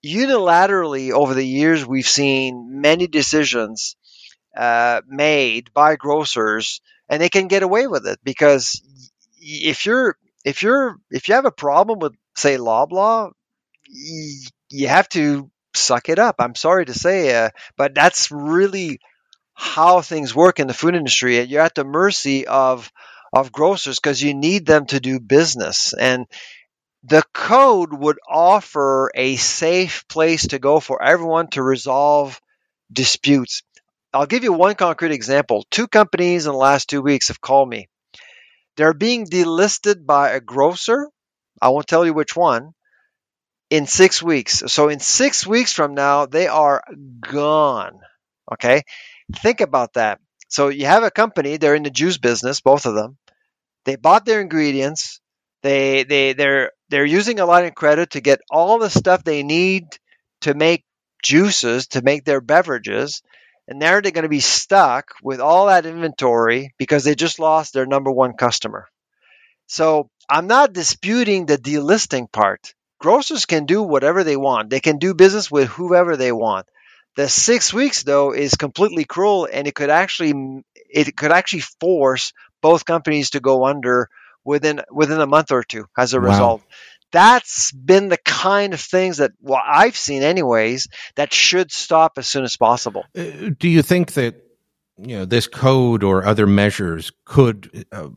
unilaterally 0.04 1.12
over 1.12 1.34
the 1.34 1.46
years, 1.46 1.86
we've 1.86 2.08
seen 2.08 2.80
many 2.80 3.06
decisions 3.06 3.96
uh, 4.56 5.00
made 5.06 5.72
by 5.72 5.96
grocers 5.96 6.80
and 7.08 7.20
they 7.20 7.28
can 7.28 7.48
get 7.48 7.62
away 7.62 7.86
with 7.86 8.06
it 8.06 8.18
because 8.24 8.82
if 9.40 9.86
you're 9.86 10.16
if 10.44 10.62
you're 10.62 10.96
if 11.10 11.28
you 11.28 11.34
have 11.34 11.44
a 11.44 11.52
problem 11.52 11.98
with 11.98 12.14
say 12.36 12.56
Loblaw, 12.56 13.32
you 14.70 14.88
have 14.88 15.08
to 15.10 15.50
suck 15.74 16.08
it 16.08 16.18
up. 16.18 16.36
I'm 16.38 16.54
sorry 16.54 16.86
to 16.86 16.94
say, 16.94 17.44
uh, 17.44 17.50
but 17.76 17.94
that's 17.94 18.30
really 18.30 19.00
how 19.54 20.00
things 20.00 20.34
work 20.34 20.58
in 20.60 20.66
the 20.66 20.74
food 20.74 20.94
industry. 20.94 21.40
You're 21.42 21.62
at 21.62 21.74
the 21.74 21.84
mercy 21.84 22.46
of 22.46 22.90
of 23.32 23.52
grocers 23.52 23.98
because 23.98 24.22
you 24.22 24.34
need 24.34 24.66
them 24.66 24.86
to 24.86 25.00
do 25.00 25.20
business 25.20 25.92
and 25.92 26.26
the 27.04 27.22
code 27.32 27.92
would 27.92 28.18
offer 28.28 29.10
a 29.14 29.36
safe 29.36 30.06
place 30.08 30.48
to 30.48 30.58
go 30.58 30.80
for 30.80 31.02
everyone 31.02 31.48
to 31.48 31.62
resolve 31.62 32.40
disputes. 32.92 33.62
I'll 34.12 34.26
give 34.26 34.44
you 34.44 34.52
one 34.52 34.74
concrete 34.74 35.12
example. 35.12 35.64
Two 35.70 35.88
companies 35.88 36.46
in 36.46 36.52
the 36.52 36.58
last 36.58 36.88
two 36.90 37.02
weeks 37.02 37.28
have 37.28 37.40
called 37.40 37.68
me. 37.68 37.88
They're 38.76 38.94
being 38.94 39.26
delisted 39.26 40.06
by 40.06 40.30
a 40.30 40.40
grocer. 40.40 41.08
I 41.62 41.68
won't 41.68 41.86
tell 41.86 42.04
you 42.04 42.14
which 42.14 42.36
one. 42.36 42.72
In 43.70 43.86
six 43.86 44.22
weeks. 44.22 44.62
So, 44.66 44.88
in 44.88 45.00
six 45.00 45.46
weeks 45.46 45.72
from 45.72 45.94
now, 45.94 46.26
they 46.26 46.48
are 46.48 46.82
gone. 47.20 48.00
Okay. 48.52 48.82
Think 49.36 49.60
about 49.60 49.94
that. 49.94 50.20
So, 50.50 50.68
you 50.68 50.86
have 50.86 51.02
a 51.04 51.10
company, 51.10 51.56
they're 51.56 51.74
in 51.74 51.84
the 51.84 51.90
juice 51.90 52.18
business, 52.18 52.60
both 52.60 52.86
of 52.86 52.94
them. 52.94 53.16
They 53.86 53.96
bought 53.96 54.26
their 54.26 54.42
ingredients. 54.42 55.20
They, 55.62 56.04
they, 56.04 56.34
they're, 56.34 56.72
they're 56.90 57.06
using 57.06 57.40
a 57.40 57.46
line 57.46 57.66
of 57.66 57.74
credit 57.74 58.10
to 58.10 58.20
get 58.20 58.40
all 58.50 58.78
the 58.78 58.90
stuff 58.90 59.24
they 59.24 59.42
need 59.42 59.86
to 60.42 60.54
make 60.54 60.84
juices, 61.22 61.88
to 61.88 62.02
make 62.02 62.24
their 62.24 62.42
beverages 62.42 63.22
and 63.70 63.78
now 63.78 64.00
they're 64.00 64.10
going 64.10 64.24
to 64.24 64.28
be 64.28 64.40
stuck 64.40 65.14
with 65.22 65.40
all 65.40 65.66
that 65.66 65.86
inventory 65.86 66.74
because 66.76 67.04
they 67.04 67.14
just 67.14 67.38
lost 67.38 67.72
their 67.72 67.86
number 67.86 68.10
one 68.10 68.32
customer. 68.32 68.88
So 69.68 70.10
I'm 70.28 70.48
not 70.48 70.72
disputing 70.72 71.46
the 71.46 71.56
delisting 71.56 72.30
part. 72.32 72.74
Grocers 72.98 73.46
can 73.46 73.66
do 73.66 73.82
whatever 73.82 74.24
they 74.24 74.36
want. 74.36 74.70
They 74.70 74.80
can 74.80 74.98
do 74.98 75.14
business 75.14 75.50
with 75.50 75.68
whoever 75.68 76.16
they 76.16 76.32
want. 76.32 76.66
The 77.16 77.28
six 77.28 77.72
weeks 77.72 78.02
though 78.02 78.32
is 78.32 78.54
completely 78.54 79.04
cruel, 79.04 79.48
and 79.52 79.66
it 79.66 79.74
could 79.74 79.90
actually 79.90 80.62
it 80.74 81.16
could 81.16 81.32
actually 81.32 81.64
force 81.80 82.32
both 82.60 82.84
companies 82.84 83.30
to 83.30 83.40
go 83.40 83.66
under 83.66 84.08
within 84.44 84.80
within 84.90 85.20
a 85.20 85.26
month 85.26 85.50
or 85.52 85.62
two 85.62 85.86
as 85.96 86.14
a 86.14 86.20
wow. 86.20 86.26
result 86.26 86.62
that's 87.12 87.72
been 87.72 88.08
the 88.08 88.18
kind 88.18 88.74
of 88.74 88.80
things 88.80 89.18
that 89.18 89.32
well 89.40 89.62
I've 89.64 89.96
seen 89.96 90.22
anyways 90.22 90.88
that 91.16 91.32
should 91.32 91.72
stop 91.72 92.18
as 92.18 92.28
soon 92.28 92.44
as 92.44 92.56
possible. 92.56 93.04
Uh, 93.16 93.50
do 93.58 93.68
you 93.68 93.82
think 93.82 94.12
that 94.12 94.36
you 94.96 95.16
know 95.16 95.24
this 95.24 95.46
code 95.46 96.04
or 96.04 96.24
other 96.24 96.46
measures 96.46 97.12
could 97.24 97.86
uh, 97.92 98.08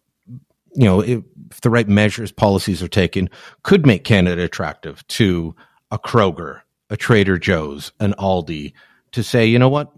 you 0.76 0.86
know 0.86 1.02
if 1.02 1.24
the 1.62 1.70
right 1.70 1.88
measures 1.88 2.32
policies 2.32 2.84
are 2.84 2.88
taken 2.88 3.30
could 3.64 3.86
make 3.86 4.04
Canada 4.04 4.44
attractive 4.44 5.06
to 5.08 5.56
a 5.92 6.00
Kroger, 6.00 6.62
a 6.94 6.98
Trader 6.98 7.40
Joe's, 7.40 7.92
an 8.00 8.14
Aldi 8.20 8.74
to 9.14 9.24
say, 9.24 9.48
you 9.48 9.58
know 9.58 9.68
what, 9.68 9.92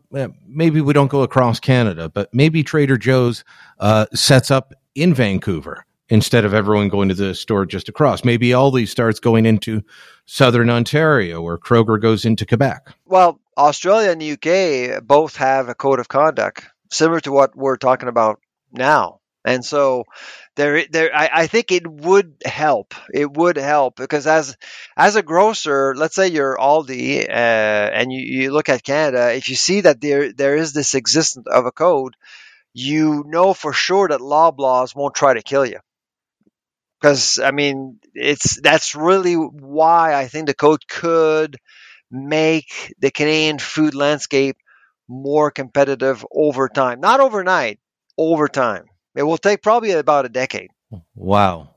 maybe 0.47 0.79
we 0.79 0.93
don't 0.93 1.11
go 1.11 1.23
across 1.23 1.59
Canada, 1.59 2.09
but 2.09 2.33
maybe 2.33 2.63
Trader 2.63 2.97
Joe's 2.97 3.43
uh, 3.81 4.05
sets 4.13 4.49
up 4.49 4.73
in 4.95 5.13
Vancouver 5.13 5.85
instead 6.07 6.45
of 6.45 6.53
everyone 6.53 6.87
going 6.87 7.09
to 7.09 7.15
the 7.15 7.35
store 7.35 7.65
just 7.65 7.89
across. 7.89 8.23
Maybe 8.23 8.49
Aldi 8.49 8.87
starts 8.87 9.19
going 9.19 9.45
into 9.45 9.83
southern 10.25 10.69
Ontario 10.69 11.41
or 11.41 11.59
Kroger 11.59 12.01
goes 12.01 12.23
into 12.23 12.45
Quebec. 12.45 12.95
Well, 13.05 13.41
Australia 13.57 14.11
and 14.11 14.21
the 14.21 14.31
UK 14.31 15.03
both 15.03 15.35
have 15.35 15.67
a 15.67 15.75
code 15.75 15.99
of 15.99 16.07
conduct 16.07 16.65
similar 16.91 17.19
to 17.21 17.31
what 17.31 17.57
we're 17.57 17.77
talking 17.77 18.07
about 18.07 18.39
now. 18.71 19.19
And 19.45 19.63
so 19.63 20.05
there, 20.55 20.85
there, 20.89 21.15
I, 21.15 21.29
I 21.33 21.47
think 21.47 21.71
it 21.71 21.87
would 21.87 22.35
help. 22.45 22.95
It 23.13 23.31
would 23.31 23.57
help 23.57 23.95
because 23.95 24.27
as, 24.27 24.57
as 24.97 25.15
a 25.15 25.23
grocer, 25.23 25.95
let's 25.95 26.15
say 26.15 26.27
you're 26.29 26.57
Aldi, 26.57 27.29
uh, 27.29 27.31
and 27.31 28.11
you, 28.11 28.19
you 28.21 28.51
look 28.51 28.69
at 28.69 28.83
Canada, 28.83 29.33
if 29.35 29.49
you 29.49 29.55
see 29.55 29.81
that 29.81 30.01
there, 30.01 30.33
there 30.33 30.55
is 30.55 30.73
this 30.73 30.95
existence 30.95 31.47
of 31.47 31.65
a 31.65 31.71
code, 31.71 32.15
you 32.73 33.23
know 33.27 33.53
for 33.53 33.73
sure 33.73 34.07
that 34.09 34.21
Loblaws 34.21 34.95
won't 34.95 35.15
try 35.15 35.33
to 35.35 35.41
kill 35.43 35.65
you 35.65 35.79
because 36.99 37.39
I 37.39 37.51
mean 37.51 37.99
it's 38.13 38.59
that's 38.61 38.95
really 38.95 39.35
why 39.35 40.13
I 40.13 40.27
think 40.27 40.47
the 40.47 40.53
code 40.53 40.87
could 40.87 41.57
make 42.11 42.93
the 42.99 43.11
Canadian 43.11 43.59
food 43.59 43.95
landscape 43.95 44.57
more 45.09 45.51
competitive 45.51 46.25
over 46.31 46.69
time. 46.69 46.99
Not 47.01 47.19
overnight, 47.19 47.79
over 48.17 48.47
time. 48.47 48.85
It 49.15 49.23
will 49.23 49.37
take 49.37 49.61
probably 49.61 49.91
about 49.91 50.25
a 50.25 50.29
decade. 50.29 50.69
Wow. 51.15 51.69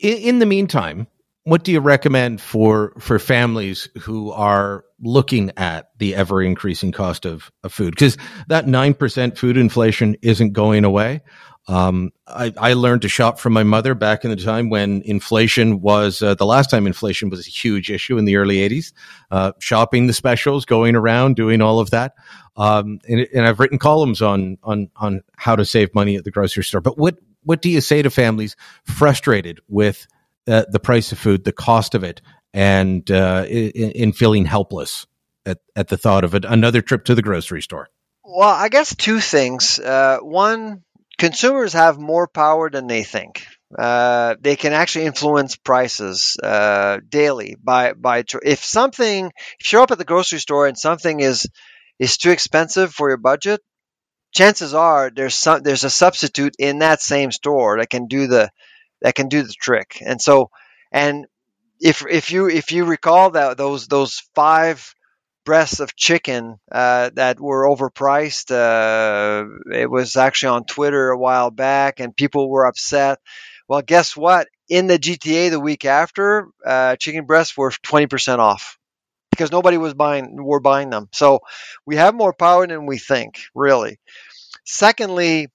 In, 0.00 0.16
in 0.18 0.38
the 0.38 0.46
meantime, 0.46 1.06
what 1.44 1.64
do 1.64 1.72
you 1.72 1.80
recommend 1.80 2.40
for 2.40 2.92
for 2.98 3.18
families 3.18 3.88
who 4.02 4.30
are 4.30 4.84
looking 5.00 5.52
at 5.56 5.90
the 5.98 6.14
ever 6.14 6.42
increasing 6.42 6.92
cost 6.92 7.24
of, 7.24 7.50
of 7.64 7.72
food? 7.72 7.92
Because 7.92 8.18
that 8.48 8.66
nine 8.66 8.94
percent 8.94 9.38
food 9.38 9.56
inflation 9.56 10.16
isn't 10.22 10.52
going 10.52 10.84
away. 10.84 11.22
Um, 11.68 12.10
I, 12.26 12.52
I, 12.56 12.72
learned 12.72 13.02
to 13.02 13.08
shop 13.08 13.38
from 13.38 13.52
my 13.52 13.62
mother 13.62 13.94
back 13.94 14.24
in 14.24 14.30
the 14.30 14.36
time 14.36 14.70
when 14.70 15.02
inflation 15.02 15.80
was 15.80 16.22
uh, 16.22 16.34
the 16.34 16.46
last 16.46 16.70
time 16.70 16.86
inflation 16.86 17.28
was 17.28 17.46
a 17.46 17.50
huge 17.50 17.90
issue 17.90 18.18
in 18.18 18.24
the 18.24 18.36
early 18.36 18.56
80s. 18.56 18.92
Uh, 19.30 19.52
shopping 19.60 20.06
the 20.06 20.12
specials, 20.12 20.64
going 20.64 20.96
around, 20.96 21.36
doing 21.36 21.60
all 21.60 21.78
of 21.78 21.90
that. 21.90 22.14
Um, 22.56 22.98
and, 23.06 23.28
and, 23.32 23.46
I've 23.46 23.60
written 23.60 23.78
columns 23.78 24.20
on 24.20 24.58
on 24.62 24.90
on 24.96 25.22
how 25.36 25.54
to 25.54 25.64
save 25.64 25.94
money 25.94 26.16
at 26.16 26.24
the 26.24 26.30
grocery 26.30 26.64
store. 26.64 26.80
But 26.80 26.98
what 26.98 27.18
what 27.44 27.62
do 27.62 27.70
you 27.70 27.80
say 27.80 28.02
to 28.02 28.10
families 28.10 28.56
frustrated 28.84 29.60
with 29.68 30.06
uh, 30.48 30.64
the 30.70 30.80
price 30.80 31.12
of 31.12 31.18
food, 31.18 31.44
the 31.44 31.52
cost 31.52 31.94
of 31.94 32.02
it, 32.02 32.20
and 32.52 33.08
uh, 33.10 33.44
in, 33.48 33.90
in, 33.92 34.12
feeling 34.12 34.44
helpless 34.44 35.06
at, 35.46 35.58
at 35.76 35.88
the 35.88 35.96
thought 35.96 36.24
of 36.24 36.34
it, 36.34 36.44
another 36.44 36.82
trip 36.82 37.04
to 37.04 37.14
the 37.14 37.22
grocery 37.22 37.62
store? 37.62 37.88
Well, 38.24 38.48
I 38.48 38.68
guess 38.68 38.94
two 38.94 39.20
things. 39.20 39.78
Uh, 39.78 40.18
one 40.20 40.82
consumers 41.20 41.74
have 41.74 41.98
more 42.00 42.28
power 42.28 42.70
than 42.70 42.88
they 42.88 43.04
think. 43.04 43.46
uh, 43.78 44.34
they 44.40 44.56
can 44.56 44.72
actually 44.74 45.06
influence 45.06 45.56
prices 45.56 46.36
uh, 46.42 46.98
daily 47.08 47.56
by 47.62 47.92
by 47.94 48.24
if 48.44 48.64
something 48.64 49.32
if 49.60 49.72
you're 49.72 49.82
up 49.82 49.92
at 49.92 49.98
the 49.98 50.04
grocery 50.12 50.40
store 50.40 50.66
and 50.68 50.78
something 50.78 51.20
is 51.20 51.46
is 52.00 52.18
too 52.18 52.32
expensive 52.32 52.92
for 52.94 53.08
your 53.10 53.18
budget 53.18 53.60
chances 54.32 54.74
are 54.74 55.10
there's 55.14 55.34
some 55.34 55.62
there's 55.62 55.84
a 55.84 55.90
substitute 55.90 56.56
in 56.58 56.80
that 56.80 57.02
same 57.02 57.32
store 57.32 57.78
that 57.78 57.90
can 57.90 58.06
do 58.06 58.26
the 58.26 58.50
that 59.02 59.14
can 59.14 59.28
do 59.28 59.42
the 59.42 59.54
trick. 59.60 59.98
And 60.06 60.20
so 60.20 60.50
and 60.92 61.26
if 61.80 62.04
if 62.10 62.32
you 62.32 62.48
if 62.48 62.72
you 62.72 62.84
recall 62.86 63.32
that 63.32 63.58
those 63.58 63.88
those 63.88 64.22
five 64.34 64.94
breasts 65.44 65.80
of 65.80 65.96
chicken 65.96 66.58
uh, 66.70 67.10
that 67.14 67.40
were 67.40 67.68
overpriced, 67.68 68.50
uh, 68.50 69.46
it 69.74 69.90
was 69.90 70.16
actually 70.16 70.50
on 70.56 70.64
Twitter 70.64 71.10
a 71.10 71.18
while 71.18 71.50
back, 71.50 72.00
and 72.00 72.14
people 72.16 72.50
were 72.50 72.66
upset. 72.66 73.18
Well, 73.68 73.82
guess 73.82 74.16
what? 74.16 74.48
In 74.68 74.86
the 74.86 74.98
GTA 74.98 75.48
the 75.50 75.60
week 75.60 75.84
after, 75.84 76.48
uh, 76.64 76.96
chicken 76.96 77.26
breasts 77.26 77.56
were 77.56 77.72
20% 77.82 78.40
off 78.40 78.78
because 79.30 79.52
nobody 79.52 79.78
was 79.78 79.94
buying 79.94 80.36
were 80.42 80.60
buying 80.60 80.90
them. 80.90 81.08
So 81.12 81.40
we 81.86 81.96
have 81.96 82.14
more 82.14 82.32
power 82.34 82.66
than 82.66 82.86
we 82.86 82.98
think, 82.98 83.40
really. 83.54 83.98
Secondly, 84.64 85.48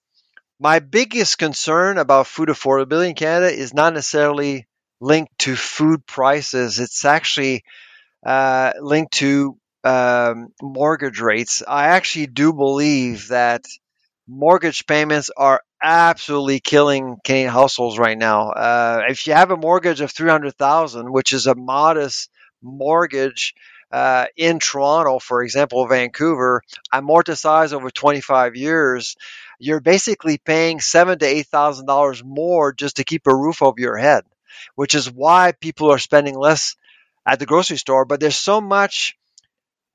my 0.59 0.79
biggest 0.79 1.37
concern 1.37 1.97
about 1.97 2.27
food 2.27 2.49
affordability 2.49 3.09
in 3.09 3.15
Canada 3.15 3.53
is 3.53 3.73
not 3.73 3.93
necessarily 3.93 4.67
linked 5.01 5.37
to 5.39 5.55
food 5.55 6.05
prices. 6.05 6.79
It's 6.79 7.05
actually 7.05 7.63
uh, 8.25 8.73
linked 8.81 9.13
to 9.15 9.57
um, 9.85 10.49
mortgage 10.61 11.21
rates. 11.21 11.63
I 11.67 11.87
actually 11.89 12.27
do 12.27 12.53
believe 12.53 13.29
that 13.29 13.65
mortgage 14.27 14.85
payments 14.87 15.29
are 15.35 15.61
absolutely 15.81 16.59
killing 16.59 17.17
Canadian 17.23 17.51
households 17.51 17.99
right 17.99 18.17
now. 18.17 18.49
Uh, 18.49 19.03
if 19.09 19.27
you 19.27 19.33
have 19.33 19.51
a 19.51 19.57
mortgage 19.57 20.01
of 20.01 20.11
three 20.11 20.29
hundred 20.29 20.55
thousand, 20.57 21.11
which 21.11 21.33
is 21.33 21.47
a 21.47 21.55
modest 21.55 22.29
mortgage 22.61 23.53
uh, 23.91 24.25
in 24.35 24.59
Toronto, 24.59 25.19
for 25.19 25.43
example, 25.43 25.87
Vancouver, 25.87 26.63
amortized 26.93 27.73
over 27.73 27.91
25 27.91 28.55
years, 28.55 29.15
you're 29.59 29.79
basically 29.79 30.37
paying 30.39 30.79
seven 30.81 31.19
to 31.19 31.25
eight 31.25 31.47
thousand 31.47 31.85
dollars 31.85 32.23
more 32.23 32.73
just 32.73 32.97
to 32.97 33.03
keep 33.03 33.27
a 33.27 33.35
roof 33.35 33.61
over 33.61 33.79
your 33.79 33.97
head, 33.97 34.23
which 34.75 34.95
is 34.95 35.11
why 35.11 35.51
people 35.53 35.91
are 35.91 35.99
spending 35.99 36.35
less 36.35 36.75
at 37.25 37.39
the 37.39 37.45
grocery 37.45 37.77
store. 37.77 38.05
But 38.05 38.19
there's 38.19 38.37
so 38.37 38.61
much 38.61 39.15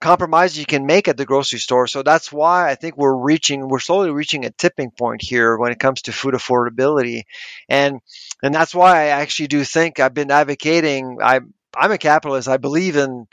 compromise 0.01 0.59
you 0.59 0.64
can 0.64 0.86
make 0.86 1.09
at 1.09 1.16
the 1.16 1.26
grocery 1.26 1.59
store. 1.59 1.86
So 1.86 2.03
that's 2.03 2.32
why 2.32 2.70
I 2.70 2.74
think 2.74 2.96
we're 2.96 3.14
reaching, 3.14 3.68
we're 3.68 3.80
slowly 3.80 4.11
reaching 4.11 4.44
a 4.44 4.51
tipping 4.51 4.90
point 4.90 5.22
here 5.22 5.57
when 5.59 5.72
it 5.72 5.78
comes 5.78 6.03
to 6.03 6.12
food 6.12 6.34
affordability, 6.34 7.22
and 7.68 8.01
and 8.42 8.55
that's 8.55 8.74
why 8.74 9.03
I 9.03 9.07
actually 9.07 9.48
do 9.48 9.64
think 9.64 10.01
I've 10.01 10.14
been 10.14 10.30
advocating. 10.30 11.18
I 11.22 11.40
I'm 11.76 11.92
a 11.92 11.98
capitalist. 11.98 12.48
I 12.48 12.57
believe 12.57 12.96
in 12.96 13.26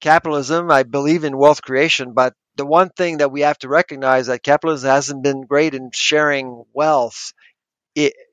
capitalism. 0.00 0.70
I 0.70 0.82
believe 0.84 1.24
in 1.24 1.38
wealth 1.38 1.62
creation, 1.62 2.12
but 2.14 2.34
the 2.56 2.66
one 2.66 2.90
thing 2.90 3.18
that 3.18 3.32
we 3.32 3.42
have 3.42 3.58
to 3.58 3.68
recognize 3.68 4.26
that 4.26 4.42
capitalism 4.42 4.90
hasn't 4.90 5.24
been 5.24 5.42
great 5.46 5.74
in 5.74 5.90
sharing 5.94 6.64
wealth 6.74 7.32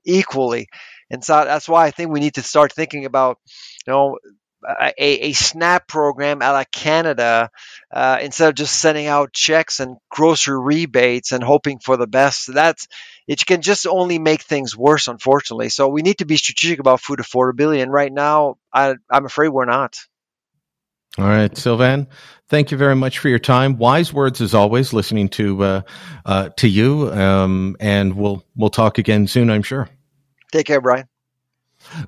equally, 0.05 0.67
and 1.09 1.23
so 1.23 1.45
that's 1.45 1.69
why 1.69 1.85
I 1.85 1.91
think 1.91 2.11
we 2.11 2.19
need 2.19 2.35
to 2.35 2.43
start 2.43 2.73
thinking 2.73 3.05
about, 3.05 3.39
you 3.87 3.93
know, 3.93 4.17
a, 4.67 4.93
a 5.29 5.33
SNAP 5.33 5.87
program 5.87 6.41
a 6.41 6.51
la 6.51 6.63
Canada 6.71 7.49
uh, 7.91 8.19
instead 8.21 8.49
of 8.49 8.55
just 8.55 8.79
sending 8.79 9.07
out 9.07 9.33
checks 9.33 9.79
and 9.79 9.97
grocery 10.09 10.59
rebates 10.59 11.31
and 11.31 11.43
hoping 11.43 11.79
for 11.79 11.97
the 11.97 12.07
best. 12.07 12.53
That's 12.53 12.87
it 13.27 13.45
can 13.45 13.61
just 13.61 13.85
only 13.85 14.19
make 14.19 14.41
things 14.41 14.75
worse, 14.75 15.07
unfortunately. 15.07 15.69
So 15.69 15.87
we 15.87 16.01
need 16.01 16.17
to 16.17 16.25
be 16.25 16.37
strategic 16.37 16.79
about 16.79 16.99
food 16.99 17.19
affordability, 17.19 17.81
and 17.81 17.91
right 17.91 18.11
now, 18.11 18.57
I, 18.73 18.95
I'm 19.09 19.25
afraid 19.25 19.49
we're 19.49 19.65
not. 19.65 19.97
All 21.17 21.25
right, 21.25 21.55
Sylvain, 21.57 22.07
thank 22.47 22.71
you 22.71 22.77
very 22.77 22.95
much 22.95 23.19
for 23.19 23.29
your 23.29 23.39
time. 23.39 23.77
Wise 23.77 24.13
words 24.13 24.41
as 24.41 24.53
always. 24.53 24.93
Listening 24.93 25.29
to 25.29 25.63
uh, 25.63 25.81
uh, 26.25 26.49
to 26.57 26.67
you, 26.67 27.11
um, 27.11 27.75
and 27.79 28.15
we'll 28.15 28.43
we'll 28.55 28.69
talk 28.69 28.97
again 28.97 29.27
soon. 29.27 29.49
I'm 29.49 29.63
sure. 29.63 29.89
Take 30.51 30.67
care, 30.67 30.81
Brian. 30.81 31.07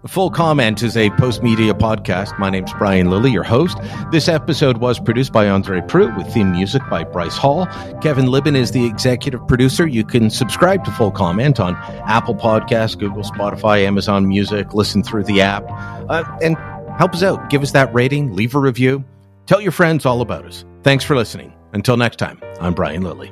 Full 0.07 0.29
Comment 0.29 0.81
is 0.83 0.95
a 0.97 1.09
Postmedia 1.11 1.73
podcast. 1.73 2.37
My 2.37 2.49
name's 2.49 2.73
Brian 2.73 3.09
Lilley, 3.09 3.31
your 3.31 3.43
host. 3.43 3.77
This 4.11 4.27
episode 4.27 4.77
was 4.77 4.99
produced 4.99 5.31
by 5.31 5.49
Andre 5.49 5.81
Proulx 5.81 6.15
with 6.17 6.33
theme 6.33 6.51
music 6.51 6.81
by 6.89 7.03
Bryce 7.03 7.37
Hall. 7.37 7.65
Kevin 8.01 8.25
Libin 8.25 8.55
is 8.55 8.71
the 8.71 8.85
executive 8.85 9.45
producer. 9.47 9.87
You 9.87 10.03
can 10.03 10.29
subscribe 10.29 10.85
to 10.85 10.91
Full 10.91 11.11
Comment 11.11 11.59
on 11.59 11.75
Apple 12.05 12.35
Podcasts, 12.35 12.97
Google, 12.97 13.23
Spotify, 13.23 13.85
Amazon 13.85 14.27
Music. 14.27 14.73
Listen 14.73 15.03
through 15.03 15.23
the 15.23 15.41
app, 15.41 15.63
uh, 16.09 16.23
and 16.41 16.57
Help 17.01 17.15
us 17.15 17.23
out. 17.23 17.49
Give 17.49 17.63
us 17.63 17.71
that 17.71 17.91
rating, 17.93 18.35
leave 18.35 18.53
a 18.53 18.59
review, 18.59 19.03
tell 19.47 19.59
your 19.59 19.71
friends 19.71 20.05
all 20.05 20.21
about 20.21 20.45
us. 20.45 20.65
Thanks 20.83 21.03
for 21.03 21.15
listening. 21.15 21.51
Until 21.73 21.97
next 21.97 22.17
time, 22.17 22.39
I'm 22.59 22.73
Brian 22.75 23.01
Lilley. 23.01 23.31